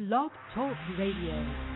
[0.00, 1.69] Blog Talk Radio.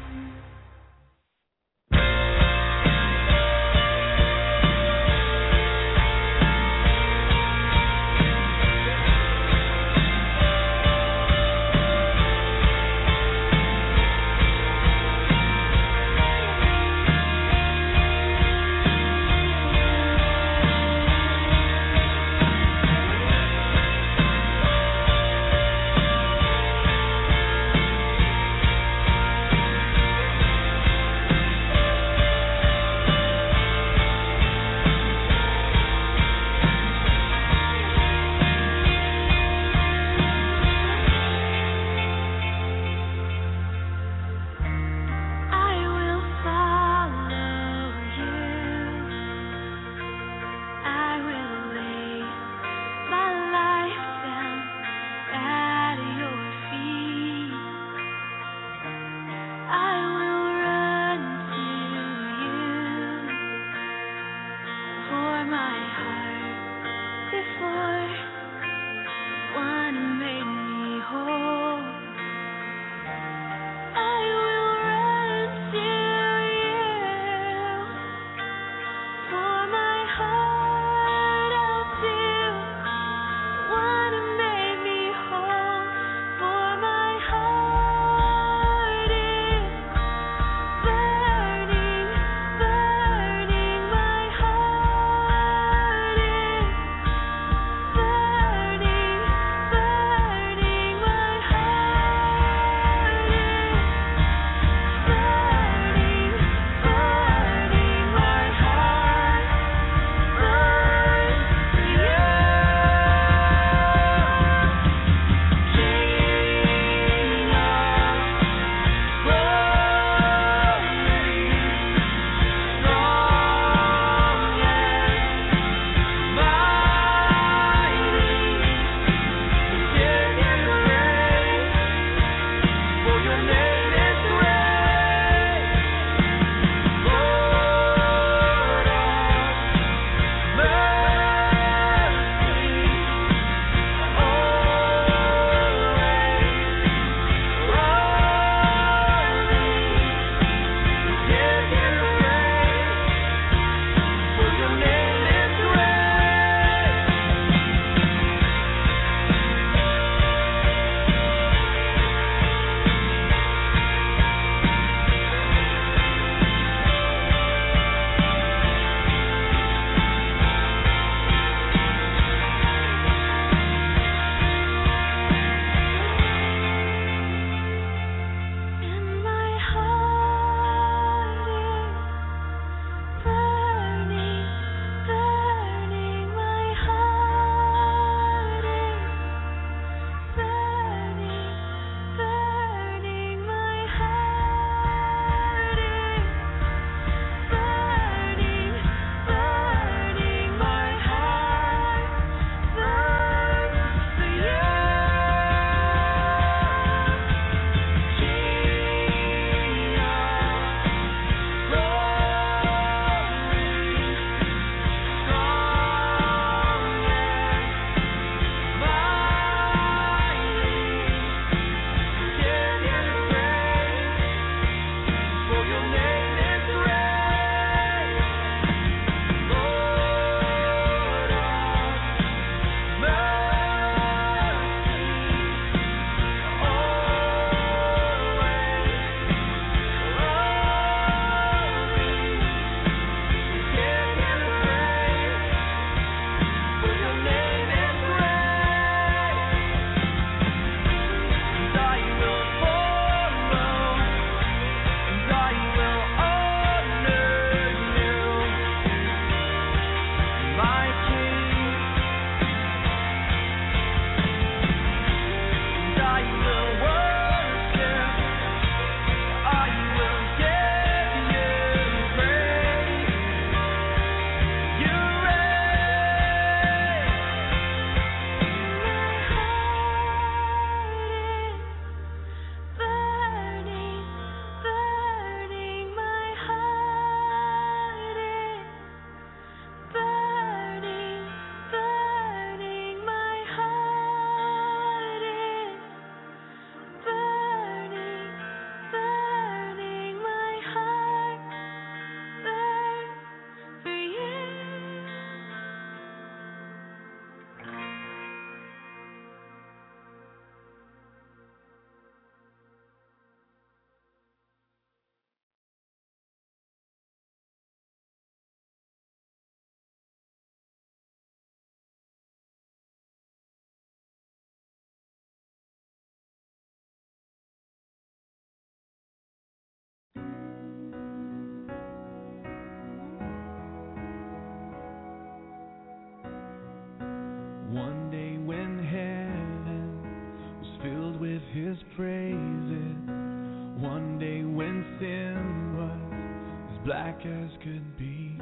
[347.20, 348.38] as could be.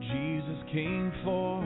[0.00, 1.62] Jesus came for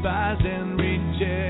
[0.00, 1.49] despise and reject.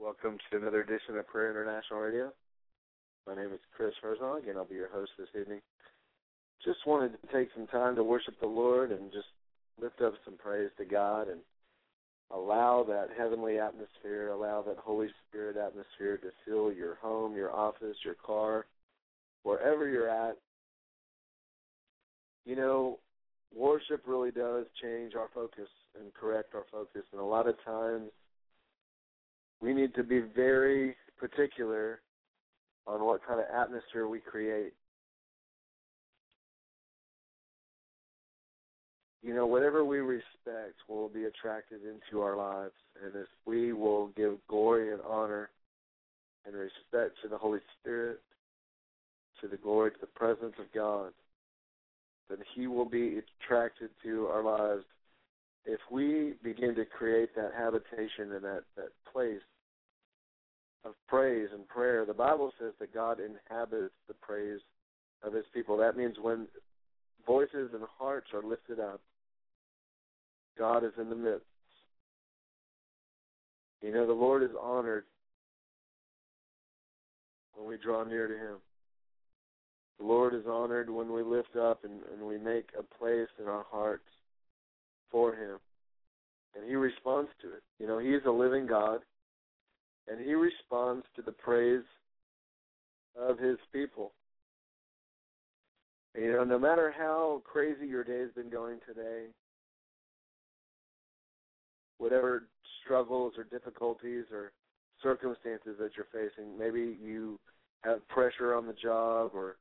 [0.00, 2.32] Welcome to another edition of Prayer International Radio.
[3.26, 5.60] My name is Chris Herzog, and I'll be your host this evening.
[6.64, 9.26] Just wanted to take some time to worship the Lord and just
[9.78, 11.40] lift up some praise to God and
[12.30, 17.98] allow that heavenly atmosphere, allow that Holy Spirit atmosphere to fill your home, your office,
[18.02, 18.64] your car,
[19.42, 20.38] wherever you're at.
[22.46, 22.98] You know,
[23.54, 25.68] worship really does change our focus
[26.00, 28.10] and correct our focus, and a lot of times
[29.60, 32.00] we need to be very particular
[32.86, 34.72] on what kind of atmosphere we create.
[39.22, 42.72] You know, whatever we respect will be attracted into our lives.
[43.04, 45.50] And if we will give glory and honor
[46.46, 48.20] and respect to the Holy Spirit,
[49.42, 51.12] to the glory, to the presence of God,
[52.30, 54.84] then He will be attracted to our lives.
[55.66, 59.42] If we begin to create that habitation and that, that place
[60.84, 62.04] of praise and prayer.
[62.04, 64.60] The Bible says that God inhabits the praise
[65.22, 65.76] of his people.
[65.76, 66.46] That means when
[67.26, 69.00] voices and hearts are lifted up,
[70.58, 71.44] God is in the midst.
[73.82, 75.04] You know, the Lord is honored
[77.54, 78.56] when we draw near to him.
[79.98, 83.46] The Lord is honored when we lift up and, and we make a place in
[83.46, 84.04] our hearts
[85.10, 85.58] for him.
[86.54, 87.62] And he responds to it.
[87.78, 89.00] You know, he is a living God
[90.08, 91.84] and he responds to the praise
[93.18, 94.12] of his people.
[96.16, 99.26] You know, no matter how crazy your day has been going today,
[101.98, 102.44] whatever
[102.84, 104.52] struggles or difficulties or
[105.02, 107.38] circumstances that you're facing, maybe you
[107.82, 109.56] have pressure on the job or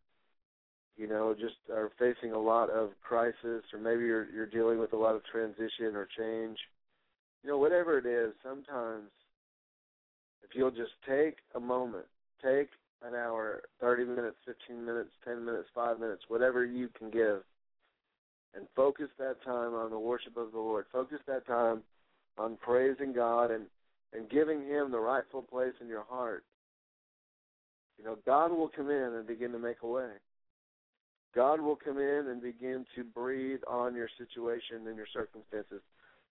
[1.00, 4.92] you know just are facing a lot of crisis or maybe you're you're dealing with
[4.92, 6.58] a lot of transition or change.
[7.42, 9.10] You know, whatever it is, sometimes
[10.44, 12.06] if you'll just take a moment,
[12.44, 12.68] take
[13.02, 17.44] an hour, 30 minutes, 15 minutes, 10 minutes, 5 minutes, whatever you can give,
[18.54, 20.86] and focus that time on the worship of the Lord.
[20.92, 21.82] Focus that time
[22.38, 23.66] on praising God and,
[24.12, 26.44] and giving Him the rightful place in your heart.
[27.98, 30.10] You know, God will come in and begin to make a way.
[31.36, 35.82] God will come in and begin to breathe on your situation and your circumstances.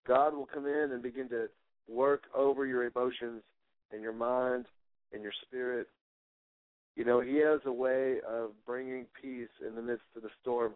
[0.06, 1.48] God will come in and begin to
[1.88, 3.42] work over your emotions
[3.92, 4.66] and your mind
[5.12, 5.87] and your spirit.
[6.96, 10.72] You know, He has a way of bringing peace in the midst of the storm.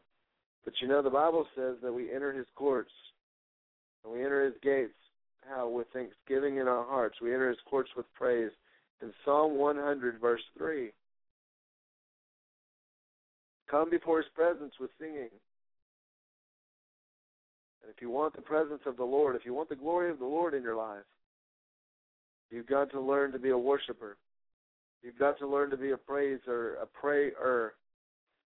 [0.64, 2.92] But you know, the Bible says that we enter His courts
[4.04, 4.92] and we enter His gates.
[5.48, 5.68] How?
[5.68, 7.16] With thanksgiving in our hearts.
[7.20, 8.52] We enter His courts with praise.
[9.02, 10.92] In Psalm 100, verse 3,
[13.72, 15.30] come before His presence with singing.
[17.82, 20.18] And if you want the presence of the Lord, if you want the glory of
[20.18, 21.08] the Lord in your life,
[22.50, 24.18] you've got to learn to be a worshiper.
[25.02, 27.72] You've got to learn to be a praiser, a prayer.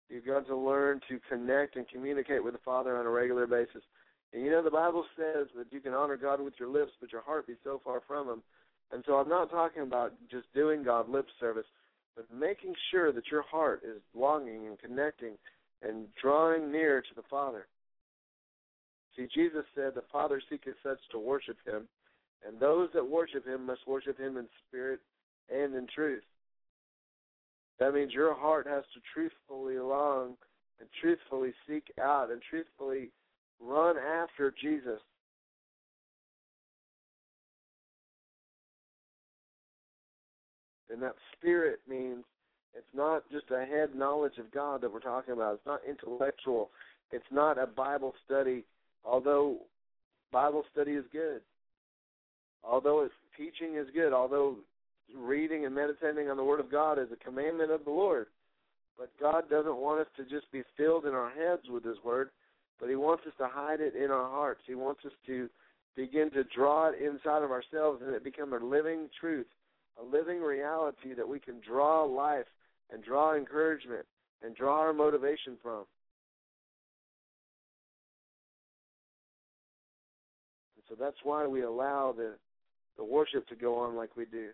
[0.09, 3.83] You've got to learn to connect and communicate with the Father on a regular basis.
[4.33, 7.13] And you know, the Bible says that you can honor God with your lips, but
[7.13, 8.43] your heart be so far from Him.
[8.93, 11.67] And so I'm not talking about just doing God lip service,
[12.17, 15.35] but making sure that your heart is longing and connecting
[15.83, 17.67] and drawing near to the Father.
[19.17, 21.89] See, Jesus said, The Father seeketh such to worship Him,
[22.47, 25.01] and those that worship Him must worship Him in spirit
[25.53, 26.23] and in truth.
[27.79, 30.35] That means your heart has to truthfully long
[30.81, 33.11] and truthfully seek out and truthfully
[33.61, 35.01] run after Jesus.
[40.91, 42.25] And that spirit means
[42.75, 45.55] it's not just a head knowledge of God that we're talking about.
[45.55, 46.71] It's not intellectual.
[47.11, 48.65] It's not a Bible study,
[49.05, 49.59] although
[50.33, 51.41] Bible study is good.
[52.63, 54.57] Although it's teaching is good, although
[55.17, 58.27] reading and meditating on the Word of God is a commandment of the Lord.
[58.99, 62.31] But God doesn't want us to just be filled in our heads with His Word,
[62.81, 64.61] but He wants us to hide it in our hearts.
[64.67, 65.49] He wants us to
[65.97, 69.47] begin to draw it inside of ourselves and it become a living truth,
[70.01, 72.47] a living reality that we can draw life
[72.91, 74.07] and draw encouragement
[74.43, 75.85] and draw our motivation from.
[80.77, 82.35] And so that's why we allow the
[82.97, 84.49] the worship to go on like we do.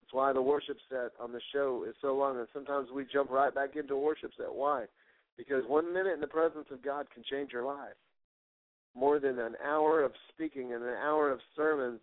[0.00, 3.30] That's why the worship set on the show is so long, and sometimes we jump
[3.30, 4.52] right back into worship set.
[4.52, 4.86] Why?
[5.36, 7.94] Because one minute in the presence of God can change your life.
[8.96, 12.00] More than an hour of speaking and an hour of sermons,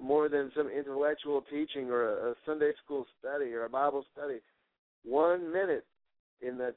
[0.00, 4.38] more than some intellectual teaching or a, Sunday school study or a Bible study.
[5.04, 5.84] One minute
[6.40, 6.74] in the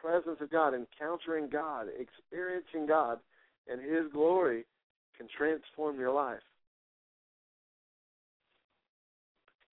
[0.00, 3.18] presence of God, encountering God, experiencing God
[3.68, 4.64] and His glory
[5.16, 6.40] can transform your life.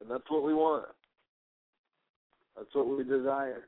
[0.01, 0.85] And that's what we want.
[2.55, 3.67] That's what we desire.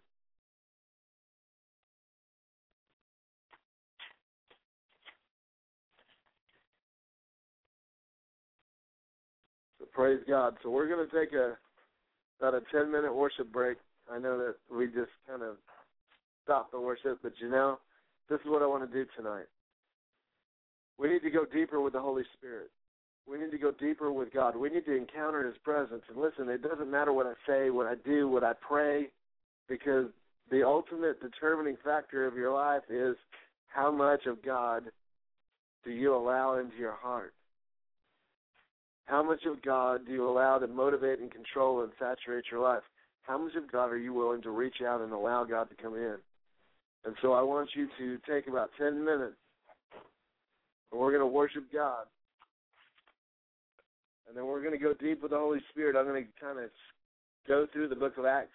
[9.94, 10.56] Praise God.
[10.64, 11.58] So we're going to take a
[12.40, 13.78] about a 10 minute worship break.
[14.12, 15.58] I know that we just kind of
[16.44, 17.80] stopped the worship, but you know,
[18.30, 19.46] this is what I want to do tonight.
[20.98, 22.70] We need to go deeper with the Holy Spirit.
[23.30, 24.56] We need to go deeper with God.
[24.56, 26.02] We need to encounter His presence.
[26.10, 29.10] And listen, it doesn't matter what I say, what I do, what I pray,
[29.68, 30.08] because
[30.50, 33.16] the ultimate determining factor of your life is
[33.68, 34.86] how much of God
[35.86, 37.34] do you allow into your heart?
[39.10, 42.84] How much of God do you allow to motivate and control and saturate your life?
[43.24, 45.96] How much of God are you willing to reach out and allow God to come
[45.96, 46.18] in?
[47.06, 49.36] And so I want you to take about 10 minutes
[50.92, 52.06] and we're going to worship God.
[54.28, 55.96] And then we're going to go deep with the Holy Spirit.
[55.96, 56.70] I'm going to kind of
[57.48, 58.54] go through the book of Acts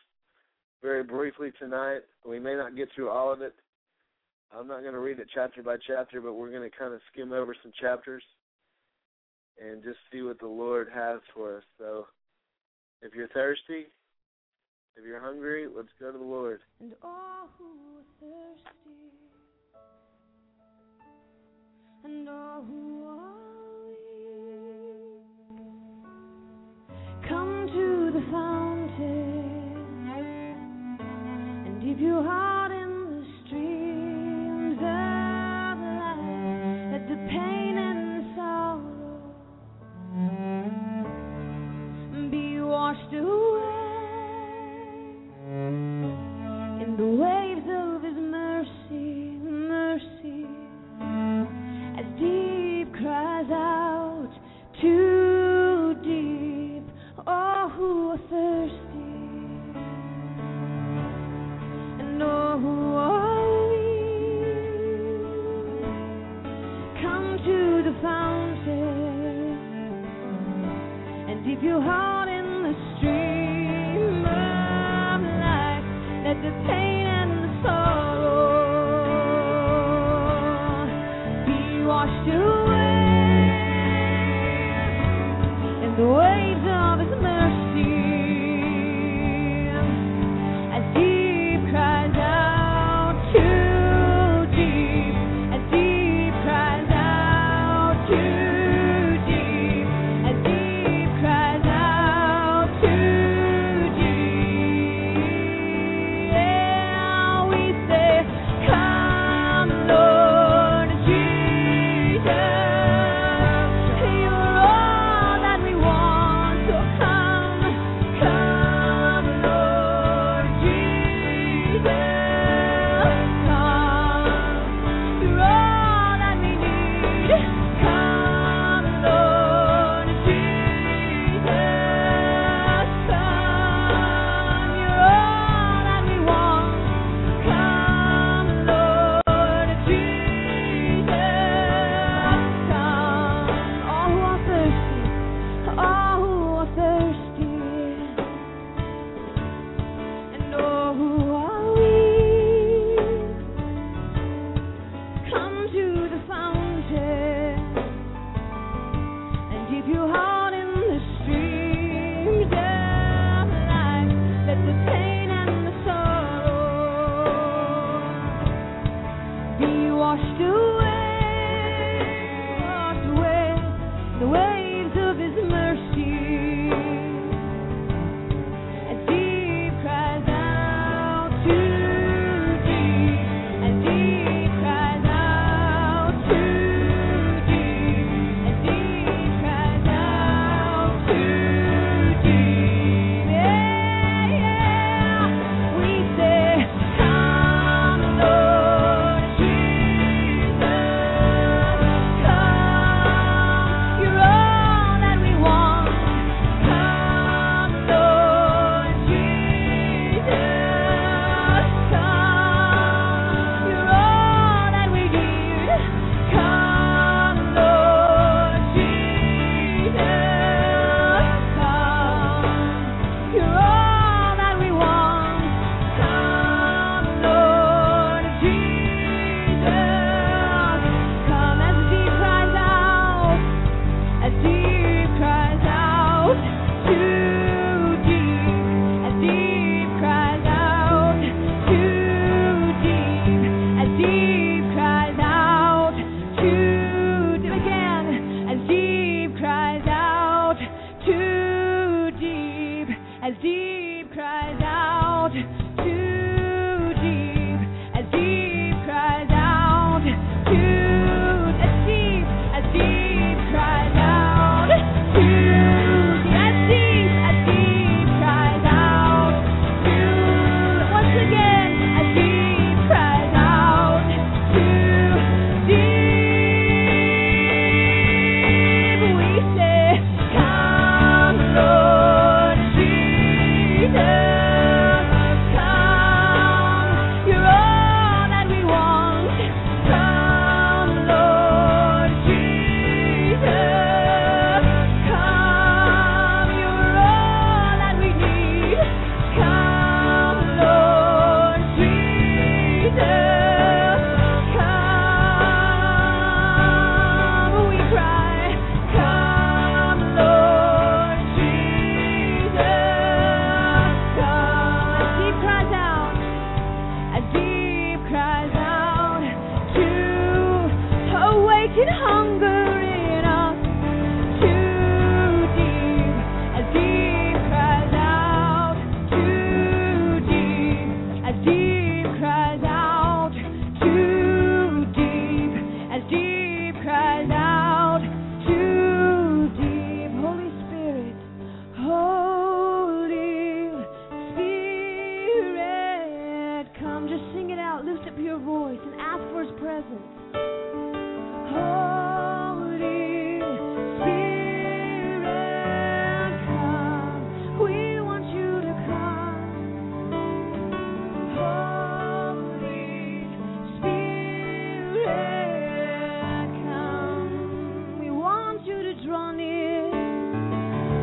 [0.82, 2.02] very briefly tonight.
[2.24, 3.54] We may not get through all of it.
[4.56, 7.00] I'm not going to read it chapter by chapter, but we're going to kind of
[7.12, 8.22] skim over some chapters
[9.62, 11.64] and just see what the Lord has for us.
[11.78, 12.06] So
[13.02, 13.86] if you're thirsty,
[14.96, 16.60] if you're hungry, let's go to the Lord.
[16.80, 19.12] And all who are thirsty,
[22.04, 23.88] and all who are
[25.50, 25.68] weak,
[27.28, 29.60] come to the fountain
[31.66, 32.53] and dip your heart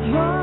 [0.02, 0.41] Holy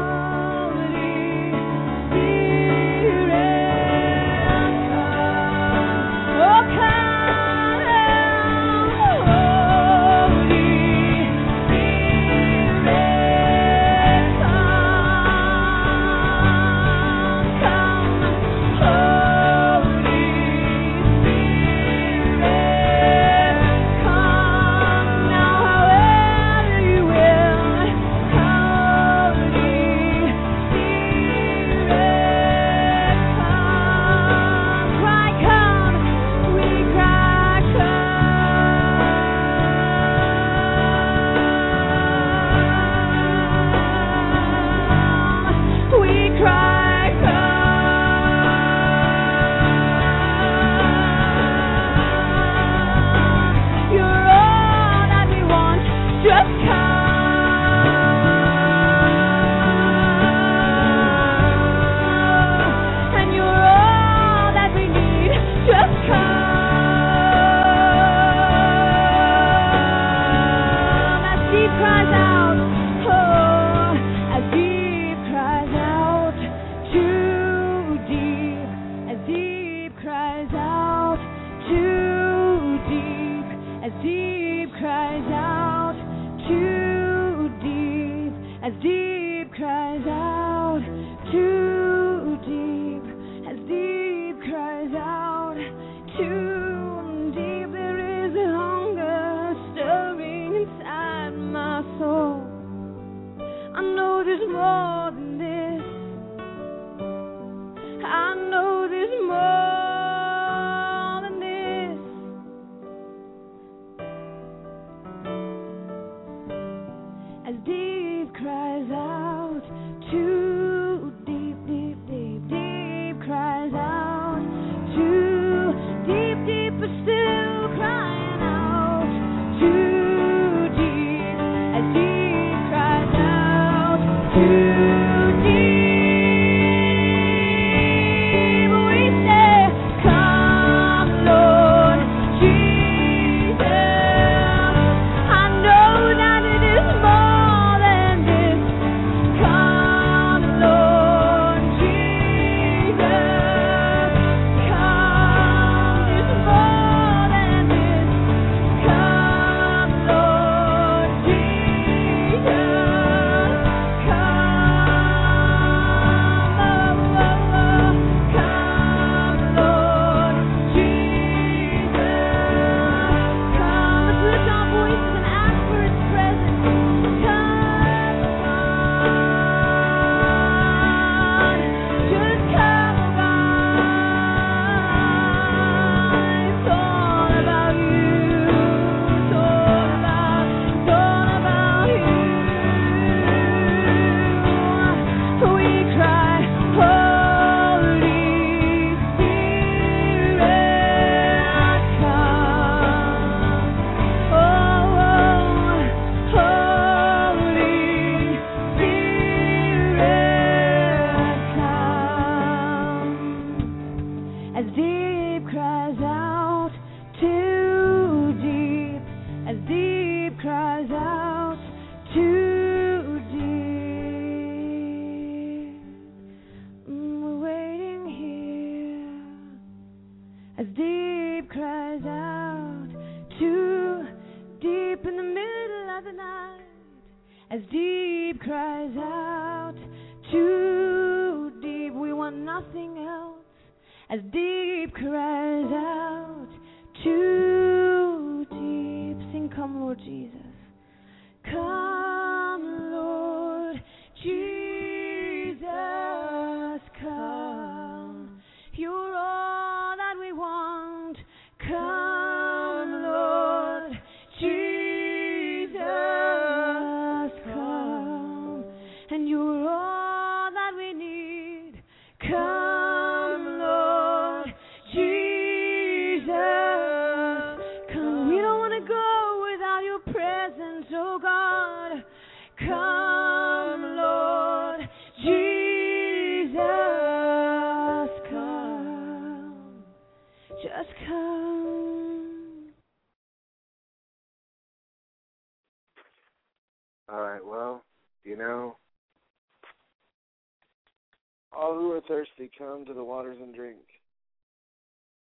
[302.59, 303.79] come to the waters and drink.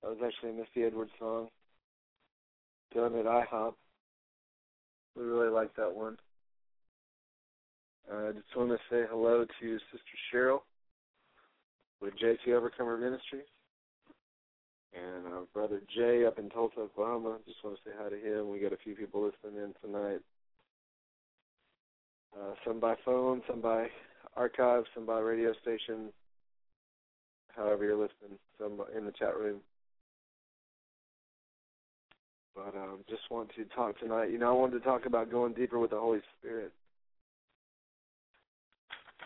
[0.02, 1.48] That was actually a Misty Edwards song
[2.94, 3.74] done at IHOP.
[5.18, 6.18] We really like that one.
[8.12, 10.60] Uh, I just want to say hello to Sister Cheryl
[12.02, 13.48] with JT Overcomer Ministries.
[14.94, 17.38] And uh, Brother Jay up in Tulsa, Oklahoma.
[17.48, 18.52] Just want to say hi to him.
[18.52, 20.20] We got a few people listening in tonight.
[22.38, 23.88] Uh, some by phone, some by
[24.36, 26.12] archive, some by radio station,
[27.56, 29.60] however you're listening, some in the chat room.
[32.56, 34.32] But um, just want to talk tonight.
[34.32, 36.72] You know, I wanted to talk about going deeper with the Holy Spirit.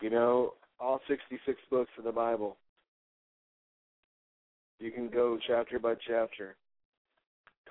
[0.00, 2.56] You know, all 66 books of the Bible,
[4.78, 6.56] you can go chapter by chapter,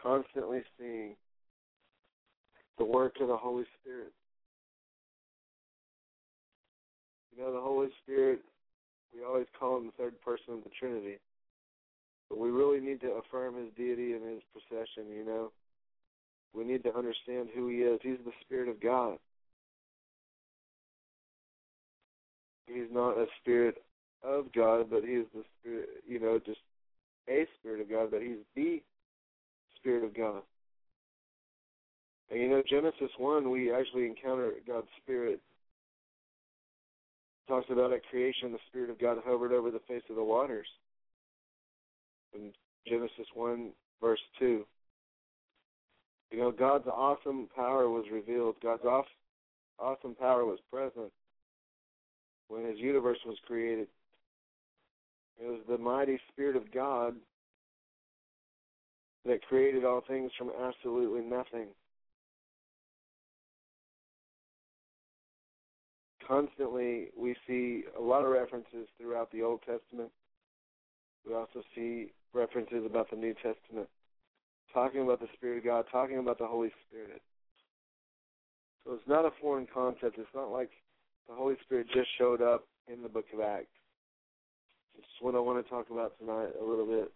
[0.01, 1.15] constantly seeing
[2.77, 4.11] the work of the Holy Spirit.
[7.35, 8.41] You know, the Holy Spirit,
[9.17, 11.17] we always call him the third person of the Trinity.
[12.29, 15.51] But we really need to affirm his deity and his procession, you know.
[16.53, 17.99] We need to understand who he is.
[18.03, 19.17] He's the Spirit of God.
[22.67, 23.77] He's not a spirit
[24.23, 26.59] of God, but he's the spirit, you know, just
[27.29, 28.81] a spirit of God, but he's the
[29.79, 30.41] Spirit of God.
[32.29, 35.39] And you know, Genesis 1, we actually encounter God's Spirit
[37.47, 40.67] talks about at creation the Spirit of God hovered over the face of the waters.
[42.33, 42.51] In
[42.87, 43.71] Genesis 1,
[44.01, 44.65] verse 2.
[46.31, 48.55] You know, God's awesome power was revealed.
[48.61, 49.05] God's off,
[49.79, 51.11] awesome power was present
[52.49, 53.87] when His universe was created.
[55.41, 57.15] It was the mighty Spirit of God
[59.25, 61.67] that created all things from absolutely nothing.
[66.27, 70.11] Constantly we see a lot of references throughout the Old Testament.
[71.27, 73.87] We also see references about the New Testament,
[74.73, 77.21] talking about the Spirit of God, talking about the Holy Spirit.
[78.85, 80.17] So it's not a foreign concept.
[80.17, 80.69] It's not like
[81.27, 83.67] the Holy Spirit just showed up in the book of Acts.
[84.97, 87.11] It's what I want to talk about tonight a little bit.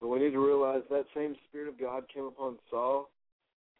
[0.00, 3.10] But we need to realize that same Spirit of God came upon Saul,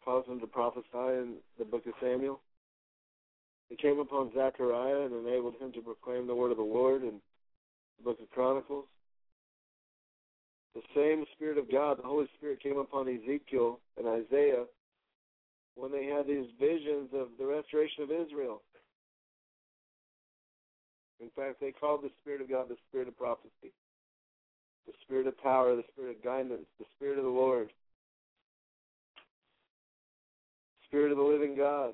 [0.03, 2.39] caused him to prophesy in the book of Samuel.
[3.69, 7.19] It came upon Zechariah and enabled him to proclaim the word of the Lord in
[7.97, 8.85] the book of Chronicles.
[10.75, 14.65] The same Spirit of God, the Holy Spirit, came upon Ezekiel and Isaiah
[15.75, 18.61] when they had these visions of the restoration of Israel.
[21.19, 23.71] In fact, they called the Spirit of God the Spirit of prophecy,
[24.85, 27.71] the Spirit of power, the Spirit of guidance, the Spirit of the Lord,
[30.87, 31.93] Spirit of the living God.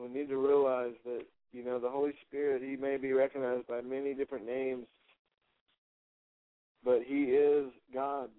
[0.00, 1.22] We need to realize that,
[1.52, 4.86] you know, the Holy Spirit, he may be recognized by many different names,
[6.84, 8.30] but he is God.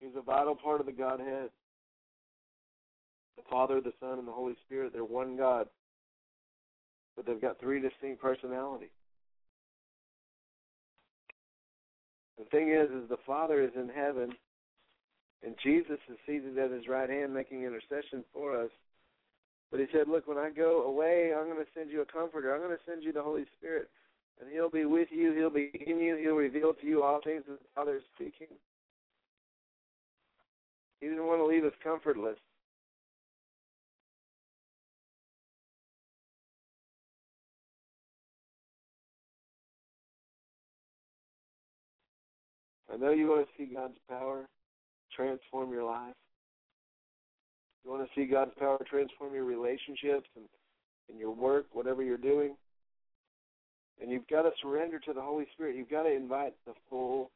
[0.00, 1.50] He's a vital part of the Godhead.
[3.36, 5.68] The Father, the Son, and the Holy Spirit, they're one God.
[7.16, 8.88] But they've got three distinct personalities.
[12.38, 14.32] The thing is, is the Father is in heaven,
[15.44, 18.70] and Jesus is seated at his right hand making intercession for us.
[19.72, 22.54] But he said, Look, when I go away, I'm going to send you a comforter.
[22.54, 23.88] I'm going to send you the Holy Spirit.
[24.40, 25.32] And he'll be with you.
[25.32, 26.16] He'll be in you.
[26.16, 28.48] He'll reveal to you all things that the Father is speaking.
[31.00, 32.36] He didn't want to leave us comfortless.
[42.92, 44.46] I know you want to see God's power
[45.16, 46.14] transform your life.
[47.84, 50.44] You want to see God's power transform your relationships and,
[51.08, 52.54] and your work, whatever you're doing.
[54.00, 55.76] And you've got to surrender to the Holy Spirit.
[55.76, 57.30] You've got to invite the full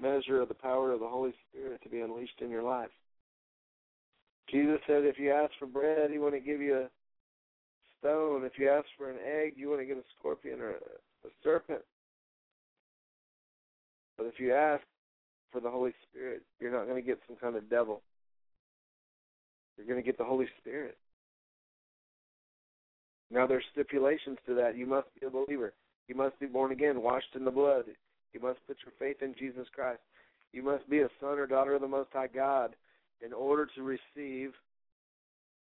[0.00, 2.90] measure of the power of the Holy Spirit to be unleashed in your life.
[4.50, 6.88] Jesus said, if you ask for bread, he want to give you a
[7.98, 8.44] stone.
[8.44, 11.30] If you ask for an egg, you want to get a scorpion or a, a
[11.44, 11.82] serpent.
[14.16, 14.82] But if you ask
[15.52, 18.02] for the Holy Spirit, you're not going to get some kind of devil.
[19.80, 20.98] You're going to get the Holy Spirit.
[23.30, 24.76] Now there's stipulations to that.
[24.76, 25.72] You must be a believer.
[26.06, 27.84] You must be born again, washed in the blood.
[28.34, 30.00] You must put your faith in Jesus Christ.
[30.52, 32.74] You must be a son or daughter of the Most High God
[33.24, 34.52] in order to receive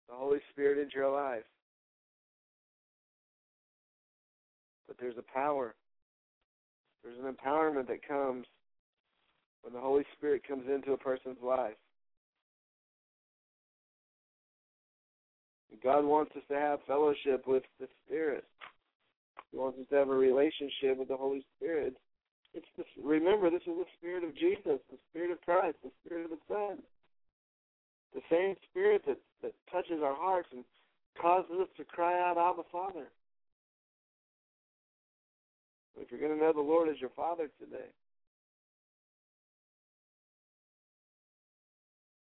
[0.10, 1.44] the Holy Spirit into your life.
[4.88, 5.76] But there's a power.
[7.04, 8.46] There's an empowerment that comes
[9.62, 11.76] when the Holy Spirit comes into a person's life.
[15.84, 18.44] God wants us to have fellowship with the Spirit.
[19.52, 21.96] He wants us to have a relationship with the Holy Spirit.
[22.54, 26.26] It's the, remember, this is the Spirit of Jesus, the Spirit of Christ, the Spirit
[26.26, 26.78] of the Son.
[28.14, 30.66] The same Spirit that, that touches our hearts and
[31.20, 33.08] causes us to cry out, Abba, Father.
[36.00, 37.88] If you're going to know the Lord as your Father today,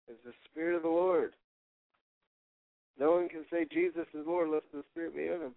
[0.09, 1.33] it's the Spirit of the Lord.
[2.99, 5.55] No one can say Jesus is Lord unless the Spirit be in him.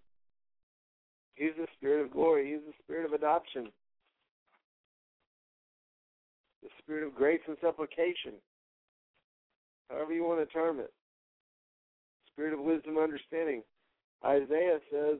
[1.34, 2.50] He's the Spirit of glory.
[2.50, 3.70] He's the Spirit of adoption.
[6.62, 8.34] The Spirit of grace and supplication.
[9.88, 10.92] However you want to term it.
[12.32, 13.62] Spirit of wisdom and understanding.
[14.24, 15.18] Isaiah says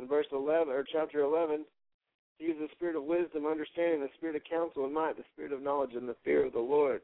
[0.00, 1.64] in verse 11, or chapter 11,
[2.38, 5.60] He's the Spirit of wisdom, understanding, the Spirit of counsel and might, the Spirit of
[5.60, 7.00] knowledge and the fear of the Lord.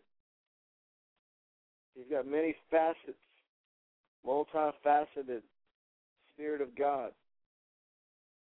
[1.94, 3.18] He's got many facets,
[4.26, 5.42] multifaceted
[6.34, 7.10] Spirit of God.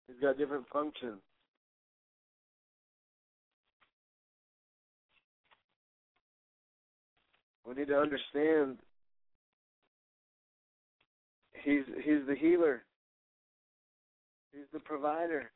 [0.07, 1.21] He's got different functions.
[7.65, 8.77] We need to understand
[11.63, 12.83] he's he's the healer.
[14.53, 15.51] He's the provider.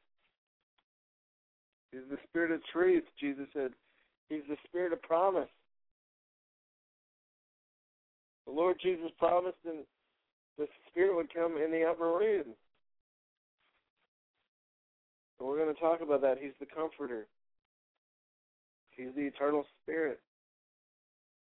[1.92, 3.72] He's the spirit of truth, Jesus said.
[4.30, 5.50] He's the spirit of promise.
[8.46, 9.80] The Lord Jesus promised and
[10.62, 12.54] the Spirit would come in the upper room.
[15.40, 16.38] And we're going to talk about that.
[16.40, 17.26] He's the comforter.
[18.92, 20.20] He's the eternal spirit.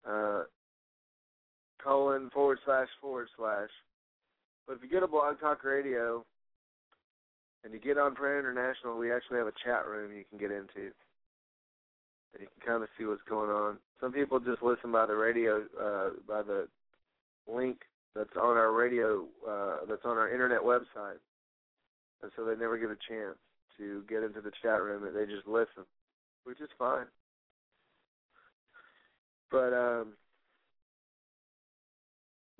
[0.07, 0.43] uh,
[1.84, 3.69] colon forward slash forward slash.
[4.65, 6.25] But if you go to Blog Talk Radio
[7.63, 10.51] and you get on Prayer International, we actually have a chat room you can get
[10.51, 10.91] into.
[12.39, 13.77] You can kind of see what's going on.
[13.99, 16.67] Some people just listen by the radio, uh, by the
[17.47, 17.79] link
[18.15, 21.19] that's on our radio, uh, that's on our internet website.
[22.21, 23.38] And so they never get a chance
[23.77, 25.03] to get into the chat room.
[25.05, 25.85] And they just listen,
[26.43, 27.05] which is fine.
[29.51, 30.13] But um,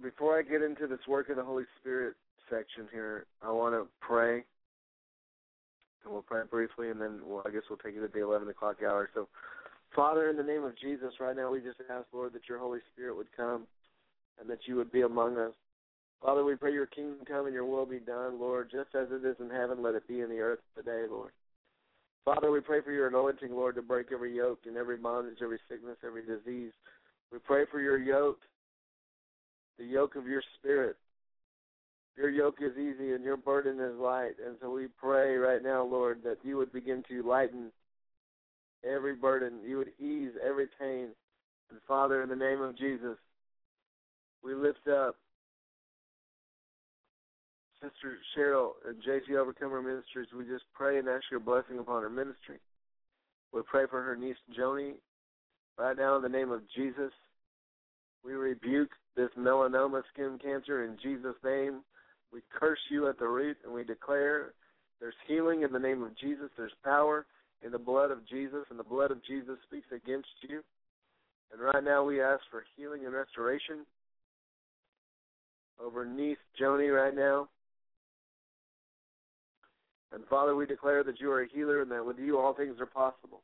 [0.01, 2.15] before I get into this work of the Holy Spirit
[2.49, 4.43] section here, I want to pray.
[6.03, 8.47] And we'll pray briefly, and then we'll, I guess we'll take it at the 11
[8.47, 9.09] o'clock hour.
[9.13, 9.28] So,
[9.98, 12.78] Father, in the name of Jesus, right now we just ask, Lord, that your Holy
[12.93, 13.66] Spirit would come
[14.39, 15.54] and that you would be among us.
[16.22, 19.26] Father, we pray your kingdom come and your will be done, Lord, just as it
[19.26, 21.32] is in heaven, let it be in the earth today, Lord.
[22.26, 25.60] Father, we pray for your anointing, Lord, to break every yoke and every bondage, every
[25.68, 26.74] sickness, every disease.
[27.32, 28.41] We pray for your yoke,
[29.80, 30.98] the yoke of your spirit.
[32.16, 34.36] Your yoke is easy and your burden is light.
[34.45, 37.72] And so we pray right now, Lord, that you would begin to lighten
[38.88, 39.59] every burden.
[39.65, 41.09] You would ease every pain.
[41.69, 43.17] And Father, in the name of Jesus,
[44.43, 45.15] we lift up
[47.81, 50.27] Sister Cheryl and JC Overcomer Ministries.
[50.35, 52.57] We just pray and ask your blessing upon her ministry.
[53.53, 54.93] We pray for her niece Joni.
[55.77, 57.11] Right now, in the name of Jesus,
[58.25, 61.81] we rebuke this melanoma skin cancer in Jesus' name.
[62.33, 64.53] We curse you at the root and we declare
[64.99, 66.49] there's healing in the name of Jesus.
[66.57, 67.25] There's power
[67.64, 70.62] in the blood of Jesus, and the blood of Jesus speaks against you.
[71.51, 73.86] And right now we ask for healing and restoration
[75.84, 77.47] over niece Joni right now.
[80.14, 82.80] And Father, we declare that you are a healer and that with you all things
[82.80, 83.41] are possible.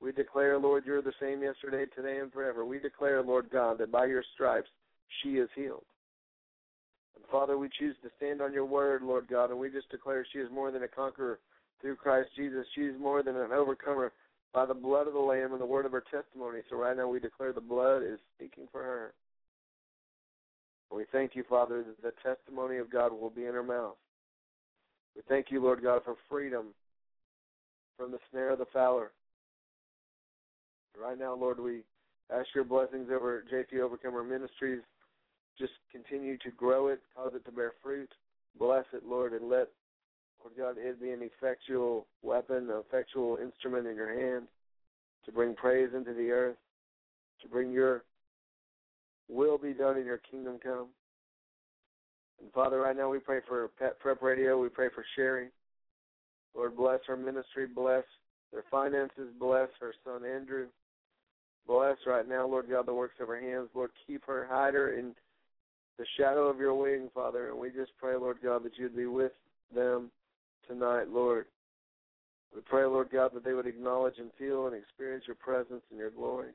[0.00, 2.64] We declare, Lord, you're the same yesterday, today, and forever.
[2.64, 4.68] We declare, Lord God, that by your stripes
[5.22, 5.84] she is healed.
[7.16, 10.24] And Father, we choose to stand on your word, Lord God, and we just declare
[10.32, 11.40] she is more than a conqueror
[11.80, 12.66] through Christ Jesus.
[12.74, 14.12] She is more than an overcomer
[14.52, 16.60] by the blood of the Lamb and the word of her testimony.
[16.70, 19.12] So right now we declare the blood is speaking for her.
[20.90, 23.96] We thank you, Father, that the testimony of God will be in her mouth.
[25.14, 26.68] We thank you, Lord God, for freedom
[27.96, 29.10] from the snare of the fowler.
[30.98, 31.80] Right now, Lord, we
[32.34, 34.80] ask your blessings over JP Overcomer Ministries.
[35.58, 38.10] Just continue to grow it, cause it to bear fruit.
[38.58, 39.68] Bless it, Lord, and let,
[40.42, 44.46] Lord God, it be an effectual weapon, an effectual instrument in your hand
[45.26, 46.56] to bring praise into the earth,
[47.42, 48.04] to bring your
[49.28, 50.86] will be done in your kingdom come.
[52.40, 54.60] And Father, right now we pray for Pet Prep Radio.
[54.60, 55.48] We pray for Sherry.
[56.54, 57.66] Lord, bless her ministry.
[57.66, 58.04] Bless
[58.52, 59.28] their finances.
[59.38, 60.66] Bless her son Andrew.
[61.66, 63.68] Bless right now, Lord God, the works of her hands.
[63.74, 65.14] Lord, keep her, hide her in
[65.98, 67.50] the shadow of your wing, Father.
[67.50, 69.32] And we just pray, Lord God, that you'd be with
[69.74, 70.10] them
[70.68, 71.46] tonight, Lord.
[72.54, 75.98] We pray, Lord God, that they would acknowledge and feel and experience your presence and
[75.98, 76.52] your glory.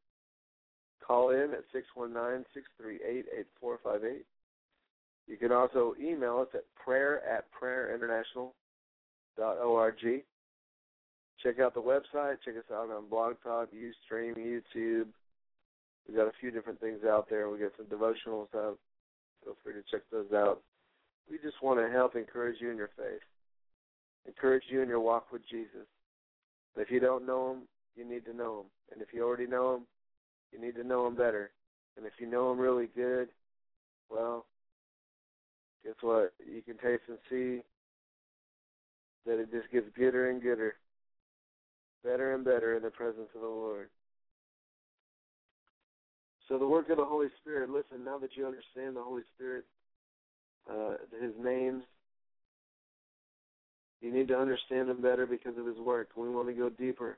[1.07, 1.65] Call in at
[1.99, 4.25] 619-638-8458.
[5.27, 10.25] You can also email us at prayer at prayerinternational.org.
[11.43, 12.41] Check out the website.
[12.45, 15.07] Check us out on Blog Talk, Ustream, YouTube.
[16.07, 17.49] We've got a few different things out there.
[17.49, 18.79] We got some devotionals out.
[19.43, 20.63] Feel free to check those out.
[21.31, 23.23] We just want to help encourage you in your faith,
[24.27, 25.87] encourage you in your walk with Jesus.
[26.75, 27.63] And if you don't know Him,
[27.97, 28.67] you need to know Him.
[28.93, 29.83] And if you already know Him,
[30.53, 31.51] you need to know Him better.
[31.97, 33.29] And if you know Him really good,
[34.11, 34.47] well,
[35.85, 36.33] guess what?
[36.45, 37.63] You can taste and see
[39.27, 40.75] that it just gets gooder and gooder,
[42.03, 43.89] better and better in the presence of the Lord.
[46.49, 49.65] So the work of the Holy Spirit, listen, now that you understand the Holy Spirit,
[50.71, 51.83] uh, his names,
[54.05, 56.11] you need to understand him better because of his work.
[56.15, 57.17] We want to go deeper.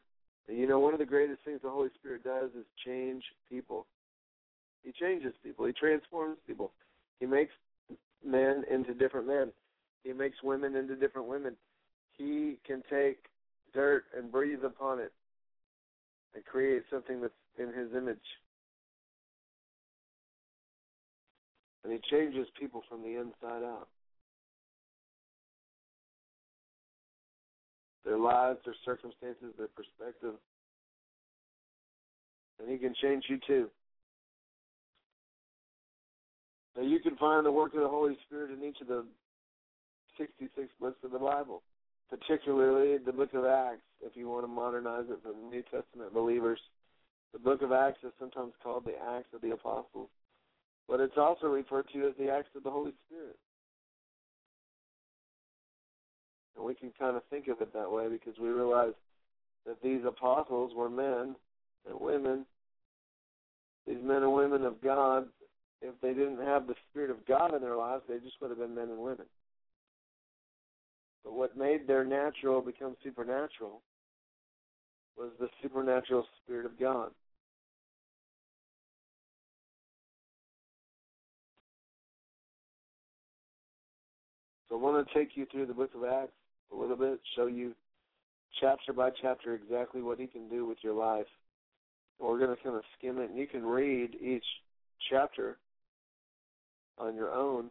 [0.49, 3.87] And you know, one of the greatest things the Holy Spirit does is change people.
[4.84, 5.66] He changes people.
[5.66, 6.70] He transforms people.
[7.18, 7.51] He makes
[8.24, 9.53] men into different men.
[10.05, 11.57] He makes women into different women.
[12.16, 13.18] He can take
[13.74, 15.12] dirt and breathe upon it
[16.37, 18.18] and create something that's in his image.
[21.82, 23.89] And he changes people from the inside out.
[28.27, 30.35] Lives, their circumstances, their perspective.
[32.59, 33.70] And he can change you too.
[36.77, 39.05] Now you can find the work of the Holy Spirit in each of the
[40.18, 41.62] 66 books of the Bible,
[42.11, 46.59] particularly the book of Acts, if you want to modernize it for New Testament believers.
[47.33, 50.09] The book of Acts is sometimes called the Acts of the Apostles,
[50.89, 53.37] but it's also referred to as the Acts of the Holy Spirit.
[56.57, 58.95] And we can kind of think of it that way because we realize
[59.67, 61.37] that these apostles were men
[61.89, 62.47] and women,
[63.87, 65.27] these men and women of God
[65.83, 68.59] if they didn't have the Spirit of God in their lives, they just would have
[68.59, 69.27] been men and women.
[71.25, 73.83] But what made their natural become supernatural
[75.17, 77.11] was the supernatural Spirit of God.
[84.69, 86.33] So I want to take you through the book of Acts
[86.73, 87.75] a little bit, show you
[88.61, 91.27] chapter by chapter exactly what he can do with your life.
[92.19, 94.45] We're going to kind of skim it, and you can read each
[95.11, 95.59] chapter
[96.99, 97.71] on your own.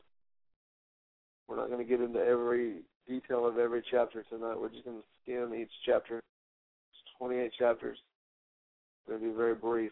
[1.48, 4.60] We're not going to get into every detail of every chapter tonight.
[4.60, 6.18] We're just going to skim each chapter.
[6.18, 7.98] It's 28 chapters.
[7.98, 9.92] It's going to be very brief.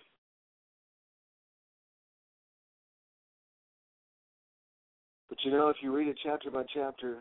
[5.30, 7.18] But you know, if you read it chapter by chapter,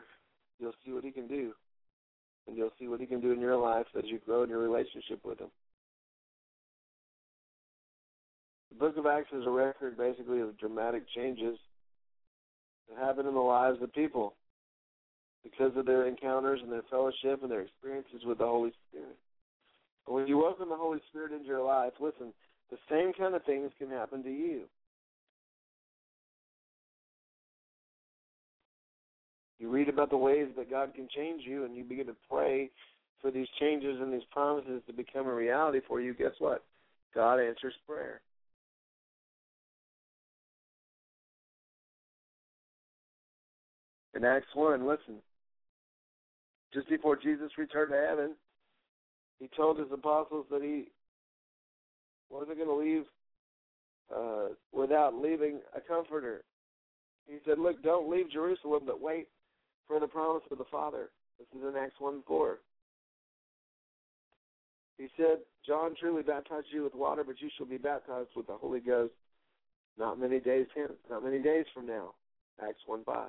[0.58, 1.52] you'll see what he can do.
[2.46, 4.58] And you'll see what he can do in your life as you grow in your
[4.58, 5.50] relationship with him.
[8.70, 11.58] The book of Acts is a record basically of dramatic changes
[12.88, 14.34] that happen in the lives of people
[15.42, 19.16] because of their encounters and their fellowship and their experiences with the Holy Spirit.
[20.06, 22.32] But when you welcome the Holy Spirit into your life, listen,
[22.70, 24.62] the same kind of things can happen to you.
[29.62, 32.68] You read about the ways that God can change you and you begin to pray
[33.20, 36.14] for these changes and these promises to become a reality for you.
[36.14, 36.64] Guess what?
[37.14, 38.20] God answers prayer.
[44.16, 45.22] In Acts 1, listen,
[46.74, 48.34] just before Jesus returned to heaven,
[49.38, 50.88] he told his apostles that he
[52.30, 53.04] wasn't going to leave
[54.12, 56.42] uh, without leaving a comforter.
[57.28, 59.28] He said, Look, don't leave Jerusalem, but wait
[59.92, 61.10] for the promise of the Father.
[61.38, 62.58] This is in Acts 1 4.
[64.96, 68.54] He said, John truly baptized you with water, but you shall be baptized with the
[68.54, 69.12] Holy Ghost
[69.98, 72.14] not many days hence, not many days from now.
[72.66, 73.28] Acts 1 5.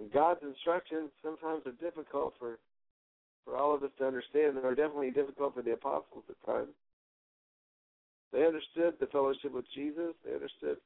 [0.00, 2.58] And God's instructions sometimes are difficult for
[3.46, 4.58] for all of us to understand.
[4.58, 6.74] They are definitely difficult for the apostles at times.
[8.30, 10.12] They understood the fellowship with Jesus.
[10.22, 10.76] They understood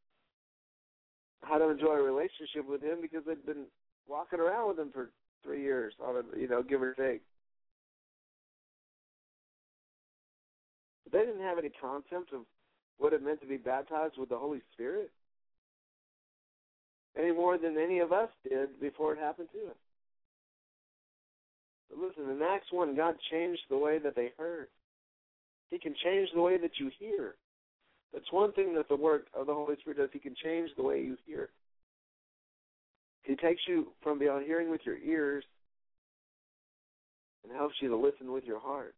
[1.47, 3.67] how to enjoy a relationship with Him because they'd been
[4.09, 5.11] walking around with Him for
[5.43, 7.23] three years, on a, you know, give or take.
[11.05, 12.41] But they didn't have any concept of
[12.99, 15.11] what it meant to be baptized with the Holy Spirit
[17.19, 19.77] any more than any of us did before it happened to us.
[21.91, 24.69] But listen, in Acts 1, God changed the way that they heard.
[25.71, 27.35] He can change the way that you hear.
[28.15, 30.09] That's one thing that the work of the Holy Spirit does.
[30.13, 31.49] He can change the way you hear.
[33.25, 35.43] He takes you from beyond hearing with your ears
[37.43, 38.95] and helps you to listen with your heart.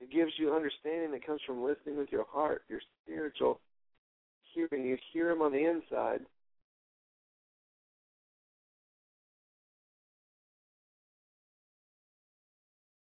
[0.00, 3.60] It gives you understanding that comes from listening with your heart, your spiritual
[4.54, 4.86] hearing.
[4.86, 6.20] You hear him on the inside.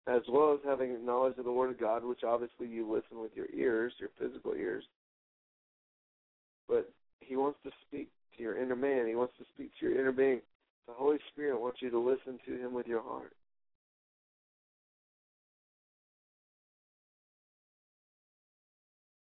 [0.06, 3.34] As well as having knowledge of the Word of God, which obviously you listen with
[3.34, 4.84] your ears, your physical ears.
[6.68, 6.90] But
[7.20, 9.06] He wants to speak to your inner man.
[9.06, 10.40] He wants to speak to your inner being.
[10.86, 13.32] The Holy Spirit wants you to listen to Him with your heart.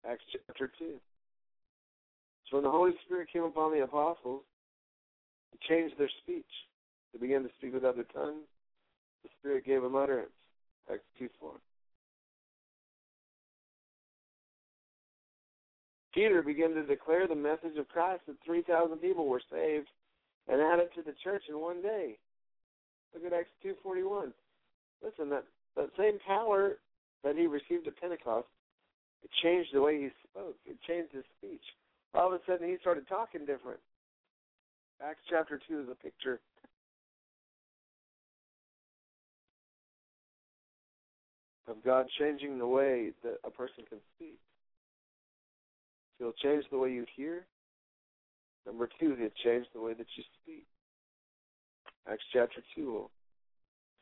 [0.09, 0.93] Acts chapter 2.
[2.49, 4.43] So when the Holy Spirit came upon the apostles,
[5.51, 6.45] He changed their speech.
[7.11, 8.47] They began to speak with other tongues.
[9.23, 10.31] The Spirit gave them utterance.
[10.91, 11.51] Acts 2 4.
[16.13, 19.87] Peter began to declare the message of Christ, and 3,000 people were saved
[20.47, 22.17] and added to the church in one day.
[23.13, 24.31] Look at Acts 2.41.
[25.03, 26.77] Listen, that, that same power
[27.23, 28.47] that he received at Pentecost,
[29.23, 30.55] it changed the way he spoke.
[30.65, 31.63] It changed his speech.
[32.13, 33.79] All of a sudden, he started talking different.
[35.01, 36.39] Acts chapter 2 is a picture
[41.69, 44.39] of God changing the way that a person can speak.
[46.17, 47.45] He'll change the way you hear.
[48.65, 50.65] Number two, he'll change the way that you speak.
[52.11, 53.11] Acts chapter 2 will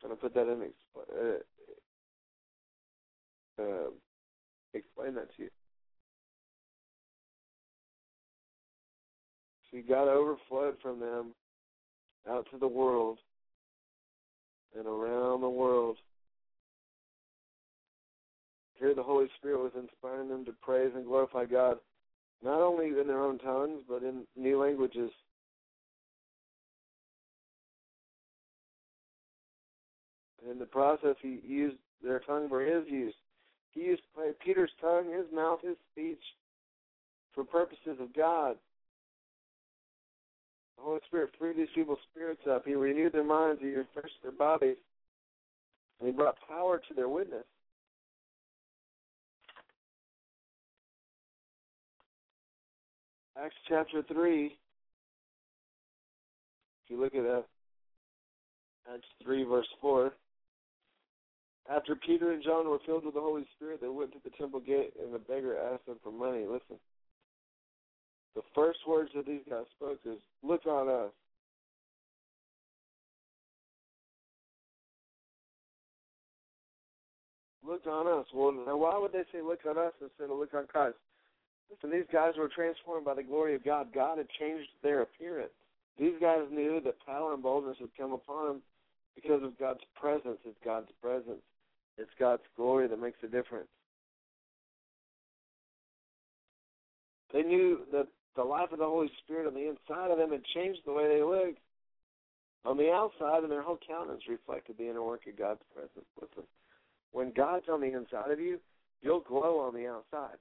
[0.01, 1.37] kind of put that in, uh,
[3.61, 3.89] uh,
[4.73, 5.49] explain that to you.
[9.71, 11.33] See, God overflowed from them
[12.29, 13.19] out to the world
[14.77, 15.97] and around the world.
[18.79, 21.77] Here, the Holy Spirit was inspiring them to praise and glorify God,
[22.43, 25.11] not only in their own tongues, but in new languages.
[30.49, 33.15] In the process, he used their tongue for his use.
[33.71, 34.03] He used
[34.43, 36.21] Peter's tongue, his mouth, his speech
[37.33, 38.55] for purposes of God.
[40.77, 42.65] The Holy Spirit freed these people's spirits up.
[42.65, 43.59] He renewed their minds.
[43.61, 44.77] He refreshed their bodies.
[45.99, 47.45] And he brought power to their witness.
[53.43, 54.51] Acts chapter 3, If
[56.87, 57.41] you look at uh,
[58.91, 60.11] Acts 3, verse 4,
[61.69, 64.61] after Peter and John were filled with the Holy Spirit, they went to the temple
[64.61, 66.45] gate, and the beggar asked them for money.
[66.45, 66.79] Listen.
[68.35, 71.11] The first words that these guys spoke is, Look on us.
[77.67, 78.25] Look on us.
[78.33, 80.95] Well, now why would they say look on us instead of look on Christ?
[81.69, 83.93] Listen, these guys were transformed by the glory of God.
[83.93, 85.51] God had changed their appearance.
[85.99, 88.61] These guys knew that power and boldness would come upon them
[89.15, 90.37] because of God's presence.
[90.45, 91.41] It's God's presence.
[91.97, 93.67] It's God's glory that makes a difference.
[97.33, 100.43] They knew that the life of the Holy Spirit on the inside of them had
[100.53, 101.59] changed the way they looked.
[102.65, 106.05] On the outside, and their whole countenance reflected the inner work of God's presence.
[106.19, 106.43] Listen,
[107.11, 108.59] when God's on the inside of you,
[109.01, 110.37] you'll glow on the outside.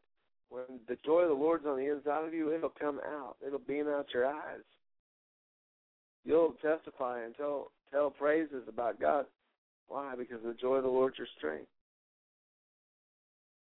[0.49, 3.37] When the joy of the Lord's on the inside of you, it'll come out.
[3.45, 4.63] It'll beam out your eyes.
[6.25, 9.27] You'll testify and tell tell praises about God.
[9.89, 10.15] Why?
[10.17, 11.69] Because the joy of the Lord's your strength.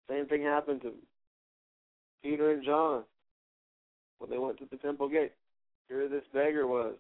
[0.09, 0.93] Same thing happened to
[2.23, 3.05] Peter and John
[4.19, 5.33] when they went to the temple gate.
[5.89, 6.95] Here this beggar was.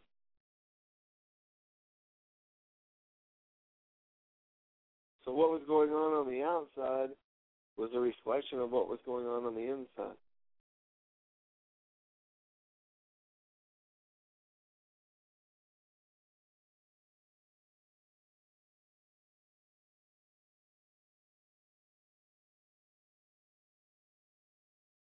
[5.24, 7.10] So what was going on on the outside
[7.80, 10.14] was a reflection of what was going on on the inside.